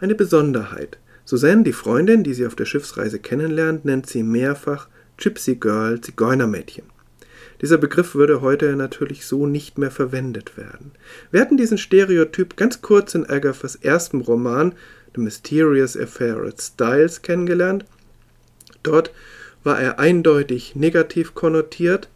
Eine 0.00 0.16
Besonderheit. 0.16 0.98
Susanne, 1.24 1.62
die 1.62 1.72
Freundin, 1.72 2.24
die 2.24 2.34
sie 2.34 2.46
auf 2.46 2.56
der 2.56 2.64
Schiffsreise 2.64 3.20
kennenlernt, 3.20 3.84
nennt 3.84 4.08
sie 4.08 4.24
mehrfach 4.24 4.88
Gypsy 5.18 5.54
Girl, 5.54 6.00
Zigeunermädchen. 6.00 6.86
Dieser 7.62 7.78
Begriff 7.78 8.16
würde 8.16 8.40
heute 8.40 8.74
natürlich 8.74 9.24
so 9.24 9.46
nicht 9.46 9.78
mehr 9.78 9.92
verwendet 9.92 10.56
werden. 10.56 10.90
Wir 11.30 11.40
hatten 11.40 11.56
diesen 11.56 11.78
Stereotyp 11.78 12.56
ganz 12.56 12.82
kurz 12.82 13.14
in 13.14 13.24
Agathas 13.24 13.76
ersten 13.76 14.20
Roman 14.20 14.74
The 15.14 15.20
Mysterious 15.22 15.96
Affair 15.96 16.42
at 16.44 16.60
Styles 16.60 17.22
kennengelernt 17.22 17.84
Dort 18.86 19.10
war 19.64 19.80
er 19.80 19.98
eindeutig 19.98 20.76
negativ 20.76 21.34
konnotiert 21.34 22.08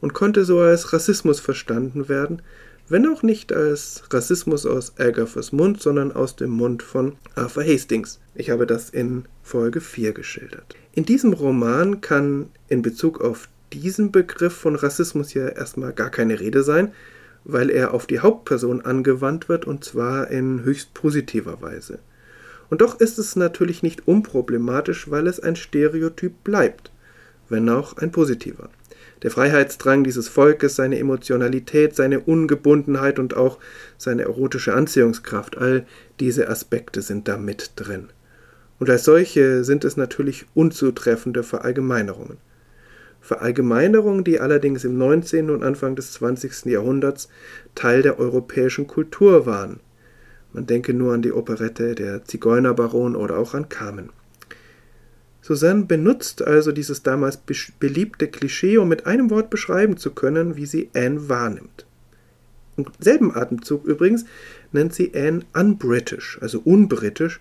und 0.00 0.12
konnte 0.12 0.44
so 0.44 0.58
als 0.60 0.92
Rassismus 0.92 1.40
verstanden 1.40 2.08
werden, 2.08 2.42
wenn 2.88 3.06
auch 3.06 3.22
nicht 3.22 3.52
als 3.52 4.02
Rassismus 4.10 4.66
aus 4.66 4.98
Agathas 4.98 5.52
Mund, 5.52 5.80
sondern 5.80 6.12
aus 6.12 6.36
dem 6.36 6.50
Mund 6.50 6.82
von 6.82 7.16
Arthur 7.36 7.64
Hastings. 7.64 8.20
Ich 8.34 8.50
habe 8.50 8.66
das 8.66 8.90
in 8.90 9.24
Folge 9.42 9.80
4 9.80 10.12
geschildert. 10.12 10.74
In 10.92 11.04
diesem 11.04 11.32
Roman 11.32 12.00
kann 12.00 12.48
in 12.68 12.82
Bezug 12.82 13.20
auf 13.20 13.48
diesen 13.72 14.10
Begriff 14.10 14.54
von 14.54 14.74
Rassismus 14.74 15.32
ja 15.34 15.48
erstmal 15.48 15.92
gar 15.92 16.10
keine 16.10 16.40
Rede 16.40 16.64
sein, 16.64 16.92
weil 17.44 17.70
er 17.70 17.94
auf 17.94 18.06
die 18.06 18.18
Hauptperson 18.18 18.80
angewandt 18.82 19.48
wird 19.48 19.64
und 19.64 19.84
zwar 19.84 20.28
in 20.28 20.64
höchst 20.64 20.92
positiver 20.92 21.62
Weise. 21.62 22.00
Und 22.70 22.80
doch 22.80 23.00
ist 23.00 23.18
es 23.18 23.36
natürlich 23.36 23.82
nicht 23.82 24.06
unproblematisch, 24.06 25.10
weil 25.10 25.26
es 25.26 25.40
ein 25.40 25.56
Stereotyp 25.56 26.44
bleibt, 26.44 26.92
wenn 27.48 27.68
auch 27.68 27.96
ein 27.96 28.12
positiver. 28.12 28.70
Der 29.22 29.30
Freiheitsdrang 29.30 30.02
dieses 30.04 30.28
Volkes, 30.28 30.76
seine 30.76 30.98
Emotionalität, 30.98 31.94
seine 31.94 32.20
Ungebundenheit 32.20 33.18
und 33.18 33.36
auch 33.36 33.58
seine 33.98 34.22
erotische 34.22 34.72
Anziehungskraft, 34.72 35.58
all 35.58 35.84
diese 36.20 36.48
Aspekte 36.48 37.02
sind 37.02 37.28
da 37.28 37.36
mit 37.36 37.72
drin. 37.76 38.08
Und 38.78 38.88
als 38.88 39.04
solche 39.04 39.62
sind 39.62 39.84
es 39.84 39.98
natürlich 39.98 40.46
unzutreffende 40.54 41.42
Verallgemeinerungen. 41.42 42.38
Verallgemeinerungen, 43.20 44.24
die 44.24 44.40
allerdings 44.40 44.84
im 44.84 44.96
19. 44.96 45.50
und 45.50 45.62
Anfang 45.62 45.96
des 45.96 46.12
20. 46.12 46.64
Jahrhunderts 46.66 47.28
Teil 47.74 48.00
der 48.00 48.18
europäischen 48.18 48.86
Kultur 48.86 49.44
waren. 49.44 49.80
Man 50.52 50.66
denke 50.66 50.94
nur 50.94 51.14
an 51.14 51.22
die 51.22 51.32
Operette 51.32 51.94
Der 51.94 52.24
Zigeunerbaron 52.24 53.14
oder 53.14 53.38
auch 53.38 53.54
an 53.54 53.68
Carmen. 53.68 54.10
Susanne 55.42 55.84
benutzt 55.84 56.42
also 56.42 56.70
dieses 56.72 57.02
damals 57.02 57.38
beliebte 57.78 58.28
Klischee, 58.28 58.78
um 58.78 58.88
mit 58.88 59.06
einem 59.06 59.30
Wort 59.30 59.50
beschreiben 59.50 59.96
zu 59.96 60.10
können, 60.10 60.56
wie 60.56 60.66
sie 60.66 60.90
Anne 60.94 61.28
wahrnimmt. 61.28 61.86
Im 62.76 62.86
selben 62.98 63.34
Atemzug 63.34 63.84
übrigens 63.84 64.24
nennt 64.72 64.94
sie 64.94 65.12
Anne 65.14 65.42
unbritish, 65.54 66.38
also 66.40 66.60
unbritisch, 66.64 67.40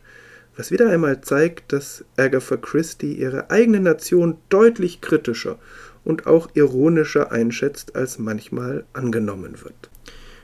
was 0.55 0.71
wieder 0.71 0.89
einmal 0.89 1.21
zeigt, 1.21 1.71
dass 1.71 2.03
Agatha 2.17 2.57
Christie 2.57 3.13
ihre 3.13 3.49
eigene 3.49 3.79
Nation 3.79 4.37
deutlich 4.49 5.01
kritischer 5.01 5.57
und 6.03 6.27
auch 6.27 6.49
ironischer 6.53 7.31
einschätzt, 7.31 7.95
als 7.95 8.19
manchmal 8.19 8.85
angenommen 8.93 9.55
wird. 9.63 9.89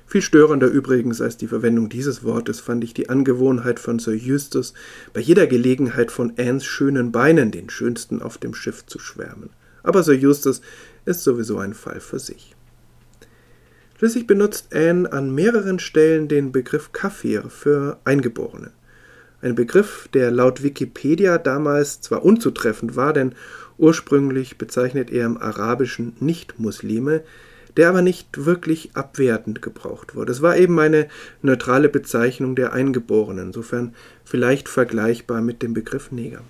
Viel 0.08 0.22
störender 0.22 0.68
übrigens 0.68 1.20
als 1.20 1.36
die 1.38 1.48
Verwendung 1.48 1.90
dieses 1.90 2.24
Wortes 2.24 2.60
fand 2.60 2.84
ich 2.84 2.94
die 2.94 3.10
Angewohnheit 3.10 3.80
von 3.80 3.98
Sir 3.98 4.14
Eustace, 4.14 4.74
bei 5.14 5.20
jeder 5.20 5.48
Gelegenheit 5.48 6.12
von 6.12 6.34
Annes 6.38 6.64
schönen 6.64 7.12
Beinen, 7.12 7.52
den 7.52 7.70
schönsten 7.70 8.22
auf 8.22 8.38
dem 8.38 8.54
Schiff, 8.54 8.86
zu 8.86 9.00
schwärmen. 9.00 9.50
Aber 9.82 10.04
Sir 10.04 10.18
Eustace 10.22 10.62
ist 11.06 11.24
sowieso 11.24 11.58
ein 11.58 11.74
Fall 11.74 12.00
für 12.00 12.20
sich. 12.20 12.56
Schließlich 13.98 14.28
benutzt 14.28 14.76
Anne 14.76 15.12
an 15.12 15.34
mehreren 15.34 15.80
Stellen 15.80 16.28
den 16.28 16.52
Begriff 16.52 16.92
Kafir 16.92 17.50
für 17.50 18.00
Eingeborene. 18.04 18.72
Ein 19.42 19.56
Begriff, 19.56 20.10
der 20.14 20.32
laut 20.32 20.64
Wikipedia 20.64 21.38
damals 21.38 22.02
zwar 22.02 22.26
unzutreffend 22.26 22.96
war, 22.96 23.14
denn 23.14 23.34
ursprünglich 23.78 24.58
bezeichnet 24.58 25.12
er 25.12 25.26
im 25.26 25.38
Arabischen 25.38 26.16
Nicht-Muslime, 26.20 27.24
der 27.78 27.90
aber 27.90 28.02
nicht 28.02 28.46
wirklich 28.46 28.92
abwertend 28.94 29.62
gebraucht 29.62 30.16
wurde. 30.16 30.32
Es 30.32 30.42
war 30.42 30.58
eben 30.58 30.80
eine 30.80 31.08
neutrale 31.42 31.90
Bezeichnung 31.90 32.56
der 32.56 32.74
Eingeborenen, 32.74 33.48
insofern 33.48 33.94
vielleicht 34.24 34.70
vergleichbar 34.70 35.42
mit 35.42 35.62
dem 35.62 35.74
Begriff 35.74 36.12
Neger. 36.12 36.42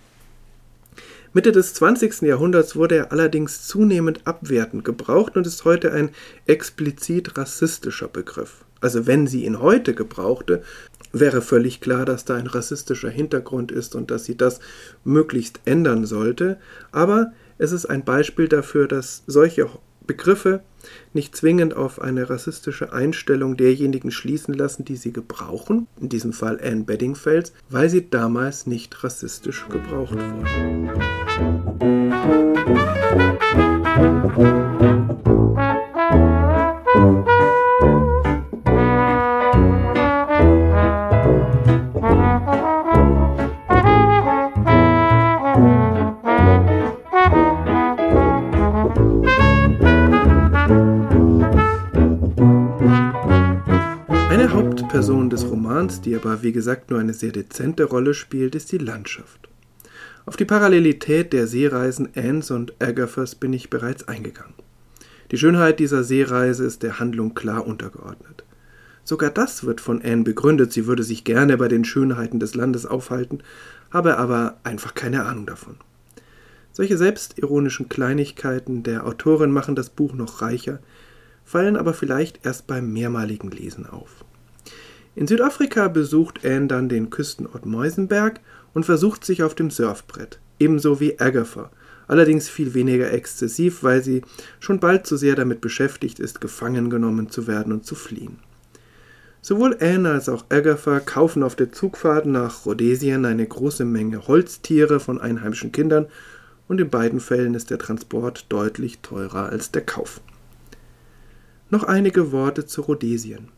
Mitte 1.33 1.51
des 1.51 1.73
20. 1.73 2.21
Jahrhunderts 2.21 2.77
wurde 2.77 2.95
er 2.95 3.11
allerdings 3.11 3.67
zunehmend 3.67 4.21
abwertend 4.23 4.85
gebraucht 4.85 5.35
und 5.35 5.45
ist 5.45 5.65
heute 5.65 5.91
ein 5.91 6.11
explizit 6.45 7.37
rassistischer 7.37 8.07
Begriff. 8.07 8.63
Also 8.79 9.05
wenn 9.05 9.27
sie 9.27 9.43
ihn 9.43 9.59
heute 9.59 9.93
gebrauchte, 9.93 10.63
wäre 11.11 11.41
völlig 11.41 11.81
klar, 11.81 12.05
dass 12.05 12.23
da 12.23 12.35
ein 12.35 12.47
rassistischer 12.47 13.09
Hintergrund 13.09 13.71
ist 13.71 13.95
und 13.95 14.11
dass 14.11 14.23
sie 14.25 14.37
das 14.37 14.59
möglichst 15.03 15.59
ändern 15.65 16.05
sollte. 16.05 16.57
Aber 16.93 17.33
es 17.57 17.71
ist 17.71 17.85
ein 17.85 18.05
Beispiel 18.05 18.47
dafür, 18.47 18.87
dass 18.87 19.23
solche 19.27 19.69
Begriffe 20.05 20.61
nicht 21.13 21.35
zwingend 21.35 21.75
auf 21.75 22.01
eine 22.01 22.29
rassistische 22.29 22.93
Einstellung 22.93 23.57
derjenigen 23.57 24.11
schließen 24.11 24.53
lassen, 24.53 24.85
die 24.85 24.95
sie 24.95 25.11
gebrauchen, 25.11 25.87
in 25.99 26.09
diesem 26.09 26.33
Fall 26.33 26.59
Anne 26.61 26.83
Beddingfels, 26.83 27.53
weil 27.69 27.89
sie 27.89 28.09
damals 28.09 28.67
nicht 28.67 29.03
rassistisch 29.03 29.65
gebraucht 29.69 30.15
wurden. 30.15 30.85
Hauptperson 55.05 55.29
des 55.29 55.45
Romans, 55.45 56.01
die 56.01 56.15
aber 56.15 56.41
wie 56.41 56.51
gesagt 56.51 56.89
nur 56.89 56.99
eine 56.99 57.13
sehr 57.13 57.31
dezente 57.31 57.83
Rolle 57.83 58.15
spielt, 58.15 58.55
ist 58.55 58.71
die 58.71 58.79
Landschaft. 58.79 59.49
Auf 60.25 60.35
die 60.35 60.45
Parallelität 60.45 61.31
der 61.31 61.45
Seereisen 61.45 62.09
Annes 62.15 62.49
und 62.49 62.73
Agathas 62.81 63.35
bin 63.35 63.53
ich 63.53 63.69
bereits 63.69 64.07
eingegangen. 64.07 64.55
Die 65.29 65.37
Schönheit 65.37 65.79
dieser 65.79 66.03
Seereise 66.03 66.65
ist 66.65 66.81
der 66.81 66.97
Handlung 66.97 67.35
klar 67.35 67.67
untergeordnet. 67.67 68.45
Sogar 69.03 69.29
das 69.29 69.63
wird 69.63 69.79
von 69.79 70.01
Anne 70.01 70.23
begründet, 70.23 70.73
sie 70.73 70.87
würde 70.87 71.03
sich 71.03 71.23
gerne 71.23 71.55
bei 71.57 71.67
den 71.67 71.85
Schönheiten 71.85 72.39
des 72.39 72.55
Landes 72.55 72.87
aufhalten, 72.87 73.43
habe 73.91 74.17
aber 74.17 74.57
einfach 74.63 74.95
keine 74.95 75.25
Ahnung 75.25 75.45
davon. 75.45 75.75
Solche 76.71 76.97
selbstironischen 76.97 77.89
Kleinigkeiten 77.89 78.81
der 78.81 79.05
Autorin 79.05 79.51
machen 79.51 79.75
das 79.75 79.91
Buch 79.91 80.15
noch 80.15 80.41
reicher, 80.41 80.79
fallen 81.43 81.77
aber 81.77 81.93
vielleicht 81.93 82.43
erst 82.43 82.65
beim 82.65 82.91
mehrmaligen 82.91 83.51
Lesen 83.51 83.85
auf. 83.85 84.24
In 85.15 85.27
Südafrika 85.27 85.87
besucht 85.87 86.45
Anne 86.45 86.67
dann 86.67 86.89
den 86.89 87.09
Küstenort 87.09 87.65
Meusenberg 87.65 88.41
und 88.73 88.85
versucht 88.85 89.23
sich 89.23 89.43
auf 89.43 89.55
dem 89.55 89.71
Surfbrett, 89.71 90.39
ebenso 90.59 90.99
wie 90.99 91.17
Agatha, 91.19 91.71
allerdings 92.07 92.49
viel 92.49 92.73
weniger 92.73 93.11
exzessiv, 93.11 93.81
weil 93.81 94.03
sie 94.03 94.23
schon 94.59 94.81
bald 94.81 95.07
zu 95.07 95.15
sehr 95.15 95.35
damit 95.35 95.61
beschäftigt 95.61 96.19
ist, 96.19 96.41
gefangen 96.41 96.89
genommen 96.89 97.29
zu 97.29 97.47
werden 97.47 97.71
und 97.71 97.85
zu 97.85 97.95
fliehen. 97.95 98.39
Sowohl 99.41 99.77
Anne 99.79 100.09
als 100.09 100.27
auch 100.27 100.45
Agatha 100.49 100.99
kaufen 100.99 101.43
auf 101.43 101.55
der 101.55 101.71
Zugfahrt 101.71 102.25
nach 102.25 102.65
Rhodesien 102.65 103.23
eine 103.23 103.47
große 103.47 103.85
Menge 103.85 104.27
Holztiere 104.27 104.99
von 104.99 105.21
einheimischen 105.21 105.71
Kindern 105.71 106.07
und 106.67 106.81
in 106.81 106.89
beiden 106.89 107.21
Fällen 107.21 107.53
ist 107.53 107.69
der 107.69 107.77
Transport 107.77 108.47
deutlich 108.49 108.99
teurer 108.99 109.49
als 109.49 109.71
der 109.71 109.83
Kauf. 109.85 110.19
Noch 111.69 111.83
einige 111.83 112.31
Worte 112.31 112.65
zu 112.65 112.81
Rhodesien. 112.81 113.49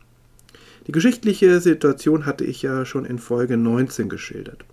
Die 0.88 0.92
geschichtliche 0.92 1.60
Situation 1.60 2.24
hatte 2.24 2.44
ich 2.44 2.62
ja 2.62 2.86
schon 2.86 3.04
in 3.04 3.18
Folge 3.18 3.58
19 3.58 4.08
geschildert. 4.08 4.64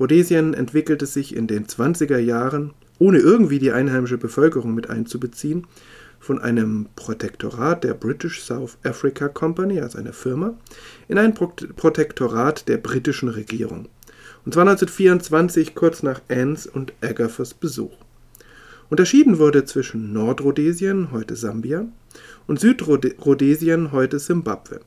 Rhodesien 0.00 0.54
entwickelte 0.54 1.04
sich 1.04 1.36
in 1.36 1.46
den 1.46 1.66
20er 1.66 2.16
Jahren, 2.16 2.72
ohne 2.98 3.18
irgendwie 3.18 3.58
die 3.58 3.70
einheimische 3.70 4.16
Bevölkerung 4.16 4.74
mit 4.74 4.88
einzubeziehen, 4.88 5.66
von 6.18 6.40
einem 6.40 6.86
Protektorat 6.96 7.84
der 7.84 7.92
British 7.92 8.40
South 8.40 8.78
Africa 8.82 9.28
Company, 9.28 9.78
also 9.78 9.98
einer 9.98 10.14
Firma, 10.14 10.54
in 11.06 11.18
ein 11.18 11.34
Protektorat 11.34 12.66
der 12.66 12.78
britischen 12.78 13.28
Regierung. 13.28 13.90
Und 14.46 14.54
zwar 14.54 14.62
1924, 14.62 15.74
kurz 15.74 16.02
nach 16.02 16.22
Annes 16.30 16.66
und 16.66 16.94
Agathas 17.02 17.52
Besuch. 17.52 17.92
Unterschieden 18.88 19.38
wurde 19.38 19.66
zwischen 19.66 20.14
Nordrhodesien, 20.14 21.10
heute 21.12 21.36
Sambia, 21.36 21.84
und 22.46 22.58
Südrhodesien, 22.58 23.92
heute 23.92 24.18
Simbabwe. 24.18 24.80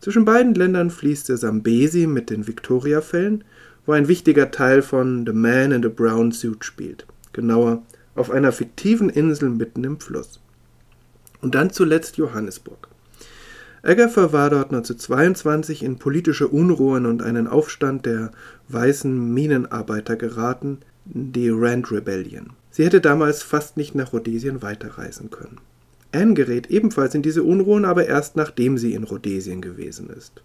Zwischen 0.00 0.24
beiden 0.24 0.54
Ländern 0.54 0.90
fließt 0.90 1.28
der 1.28 1.36
Sambesi 1.36 2.06
mit 2.06 2.30
den 2.30 2.46
Victoriafällen, 2.46 3.44
wo 3.84 3.92
ein 3.92 4.08
wichtiger 4.08 4.50
Teil 4.50 4.82
von 4.82 5.26
The 5.26 5.32
Man 5.32 5.72
in 5.72 5.82
the 5.82 5.88
Brown 5.88 6.32
Suit 6.32 6.64
spielt. 6.64 7.06
Genauer, 7.32 7.82
auf 8.14 8.30
einer 8.30 8.52
fiktiven 8.52 9.10
Insel 9.10 9.50
mitten 9.50 9.84
im 9.84 10.00
Fluss. 10.00 10.40
Und 11.42 11.54
dann 11.54 11.70
zuletzt 11.70 12.16
Johannesburg. 12.16 12.88
Agatha 13.82 14.32
war 14.32 14.50
dort 14.50 14.72
1922 14.72 15.82
in 15.82 15.98
politische 15.98 16.48
Unruhen 16.48 17.06
und 17.06 17.22
einen 17.22 17.46
Aufstand 17.46 18.04
der 18.04 18.30
weißen 18.68 19.32
Minenarbeiter 19.32 20.16
geraten, 20.16 20.78
die 21.06 21.48
Rand 21.48 21.90
Rebellion. 21.90 22.50
Sie 22.70 22.84
hätte 22.84 23.00
damals 23.00 23.42
fast 23.42 23.76
nicht 23.76 23.94
nach 23.94 24.12
Rhodesien 24.12 24.62
weiterreisen 24.62 25.30
können. 25.30 25.58
Anne 26.12 26.34
gerät 26.34 26.70
ebenfalls 26.70 27.14
in 27.14 27.22
diese 27.22 27.42
Unruhen, 27.42 27.84
aber 27.84 28.06
erst 28.06 28.36
nachdem 28.36 28.78
sie 28.78 28.94
in 28.94 29.04
Rhodesien 29.04 29.60
gewesen 29.60 30.10
ist. 30.10 30.42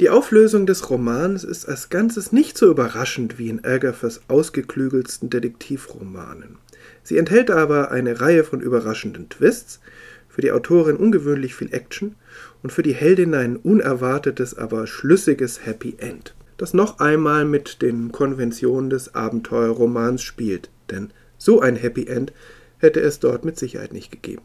Die 0.00 0.10
Auflösung 0.10 0.66
des 0.66 0.90
Romans 0.90 1.44
ist 1.44 1.66
als 1.66 1.88
Ganzes 1.88 2.32
nicht 2.32 2.56
so 2.56 2.70
überraschend 2.70 3.38
wie 3.38 3.48
in 3.48 3.64
Agathas 3.64 4.20
ausgeklügelsten 4.28 5.30
Detektivromanen. 5.30 6.58
Sie 7.02 7.18
enthält 7.18 7.50
aber 7.50 7.90
eine 7.90 8.20
Reihe 8.20 8.44
von 8.44 8.60
überraschenden 8.60 9.28
Twists, 9.28 9.80
für 10.28 10.42
die 10.42 10.52
Autorin 10.52 10.96
ungewöhnlich 10.96 11.54
viel 11.54 11.72
Action 11.72 12.14
und 12.62 12.70
für 12.70 12.82
die 12.82 12.92
Heldin 12.92 13.34
ein 13.34 13.56
unerwartetes, 13.56 14.56
aber 14.56 14.86
schlüssiges 14.86 15.64
Happy 15.64 15.94
End, 15.96 16.34
das 16.58 16.74
noch 16.74 17.00
einmal 17.00 17.46
mit 17.46 17.80
den 17.80 18.12
Konventionen 18.12 18.90
des 18.90 19.14
Abenteuerromans 19.14 20.22
spielt, 20.22 20.68
denn 20.90 21.10
so 21.38 21.60
ein 21.60 21.76
Happy 21.76 22.06
End 22.06 22.34
hätte 22.78 23.00
es 23.00 23.18
dort 23.18 23.46
mit 23.46 23.58
Sicherheit 23.58 23.94
nicht 23.94 24.12
gegeben. 24.12 24.42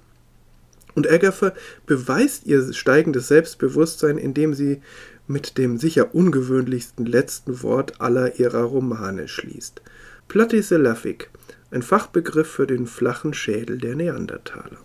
Und 0.95 1.09
Agatha 1.09 1.53
beweist 1.85 2.45
ihr 2.45 2.73
steigendes 2.73 3.27
Selbstbewusstsein, 3.27 4.17
indem 4.17 4.53
sie 4.53 4.81
mit 5.27 5.57
dem 5.57 5.77
sicher 5.77 6.13
ungewöhnlichsten 6.13 7.05
letzten 7.05 7.63
Wort 7.63 8.01
aller 8.01 8.39
ihrer 8.39 8.63
Romane 8.63 9.27
schließt. 9.27 9.81
Platyselaphic, 10.27 11.29
ein 11.71 11.81
Fachbegriff 11.81 12.47
für 12.47 12.67
den 12.67 12.87
flachen 12.87 13.33
Schädel 13.33 13.77
der 13.77 13.95
Neandertaler. 13.95 14.77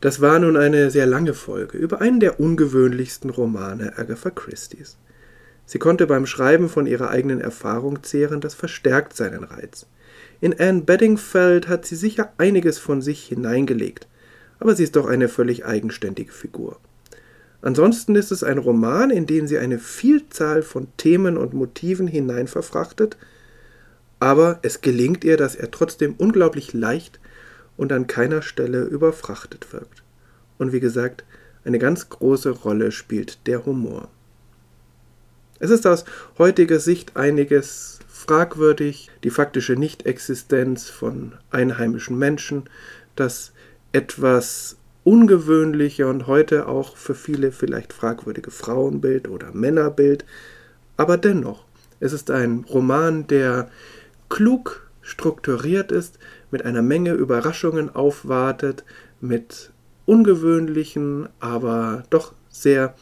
Das 0.00 0.20
war 0.20 0.38
nun 0.38 0.56
eine 0.56 0.90
sehr 0.90 1.06
lange 1.06 1.32
Folge 1.32 1.78
über 1.78 2.00
einen 2.00 2.20
der 2.20 2.38
ungewöhnlichsten 2.38 3.30
Romane 3.30 3.96
Agatha 3.96 4.30
Christie's. 4.30 4.98
Sie 5.64 5.78
konnte 5.78 6.06
beim 6.06 6.26
Schreiben 6.26 6.68
von 6.68 6.86
ihrer 6.86 7.10
eigenen 7.10 7.40
Erfahrung 7.40 8.02
zehren, 8.02 8.40
das 8.40 8.54
verstärkt 8.54 9.16
seinen 9.16 9.42
Reiz. 9.42 9.86
In 10.40 10.58
Anne 10.60 10.82
Bedingfeld 10.82 11.66
hat 11.66 11.86
sie 11.86 11.96
sicher 11.96 12.32
einiges 12.38 12.78
von 12.78 13.02
sich 13.02 13.24
hineingelegt, 13.24 14.06
aber 14.58 14.74
sie 14.74 14.84
ist 14.84 14.96
doch 14.96 15.06
eine 15.06 15.28
völlig 15.28 15.64
eigenständige 15.64 16.32
Figur. 16.32 16.78
Ansonsten 17.62 18.14
ist 18.14 18.30
es 18.30 18.44
ein 18.44 18.58
Roman, 18.58 19.10
in 19.10 19.26
den 19.26 19.48
sie 19.48 19.58
eine 19.58 19.78
Vielzahl 19.78 20.62
von 20.62 20.88
Themen 20.96 21.36
und 21.36 21.54
Motiven 21.54 22.06
hineinverfrachtet, 22.06 23.16
aber 24.20 24.60
es 24.62 24.80
gelingt 24.80 25.24
ihr, 25.24 25.36
dass 25.36 25.54
er 25.54 25.70
trotzdem 25.70 26.14
unglaublich 26.16 26.72
leicht 26.72 27.20
und 27.76 27.92
an 27.92 28.06
keiner 28.06 28.42
Stelle 28.42 28.84
überfrachtet 28.84 29.72
wirkt. 29.72 30.02
Und 30.58 30.72
wie 30.72 30.80
gesagt, 30.80 31.24
eine 31.64 31.78
ganz 31.78 32.08
große 32.08 32.50
Rolle 32.50 32.92
spielt 32.92 33.46
der 33.46 33.66
Humor. 33.66 34.08
Es 35.58 35.70
ist 35.70 35.86
aus 35.86 36.04
heutiger 36.38 36.80
Sicht 36.80 37.16
einiges 37.16 37.98
fragwürdig, 38.08 39.10
die 39.24 39.30
faktische 39.30 39.74
Nichtexistenz 39.74 40.88
von 40.88 41.32
einheimischen 41.50 42.18
Menschen, 42.18 42.64
das 43.14 43.52
etwas 43.96 44.76
ungewöhnliche 45.04 46.06
und 46.06 46.26
heute 46.26 46.68
auch 46.68 46.98
für 46.98 47.14
viele 47.14 47.50
vielleicht 47.50 47.94
fragwürdige 47.94 48.50
Frauenbild 48.50 49.26
oder 49.26 49.52
Männerbild, 49.52 50.26
aber 50.98 51.16
dennoch, 51.16 51.64
es 51.98 52.12
ist 52.12 52.30
ein 52.30 52.66
Roman, 52.68 53.26
der 53.26 53.70
klug 54.28 54.90
strukturiert 55.00 55.92
ist, 55.92 56.18
mit 56.50 56.62
einer 56.66 56.82
Menge 56.82 57.12
Überraschungen 57.12 57.94
aufwartet, 57.94 58.84
mit 59.22 59.70
ungewöhnlichen, 60.04 61.30
aber 61.40 62.02
doch 62.10 62.34
sehr 62.50 62.94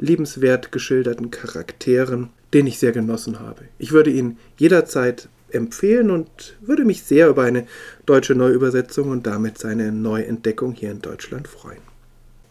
liebenswert 0.00 0.72
geschilderten 0.72 1.30
Charakteren, 1.30 2.30
den 2.52 2.66
ich 2.66 2.80
sehr 2.80 2.92
genossen 2.92 3.38
habe. 3.38 3.62
Ich 3.78 3.92
würde 3.92 4.10
ihn 4.10 4.38
jederzeit 4.56 5.28
empfehlen 5.54 6.10
und 6.10 6.56
würde 6.60 6.84
mich 6.84 7.02
sehr 7.02 7.28
über 7.28 7.42
eine 7.42 7.66
deutsche 8.06 8.34
Neuübersetzung 8.34 9.10
und 9.10 9.26
damit 9.26 9.58
seine 9.58 9.92
Neuentdeckung 9.92 10.72
hier 10.72 10.90
in 10.90 11.02
Deutschland 11.02 11.48
freuen. 11.48 11.82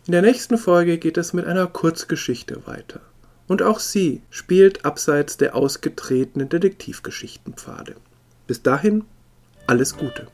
In 0.08 0.14
der 0.14 0.22
nächsten 0.22 0.58
Folge 0.58 0.98
geht 0.98 1.18
es 1.18 1.34
mit 1.34 1.46
einer 1.46 1.68
Kurzgeschichte 1.68 2.66
weiter. 2.66 3.02
Und 3.48 3.62
auch 3.62 3.80
sie 3.80 4.22
spielt 4.30 4.86
abseits 4.86 5.38
der 5.38 5.56
ausgetretenen 5.56 6.50
Detektivgeschichtenpfade. 6.50 7.96
Bis 8.48 8.62
dahin 8.64 9.04
alles 9.68 9.98
Gute. 9.98 10.28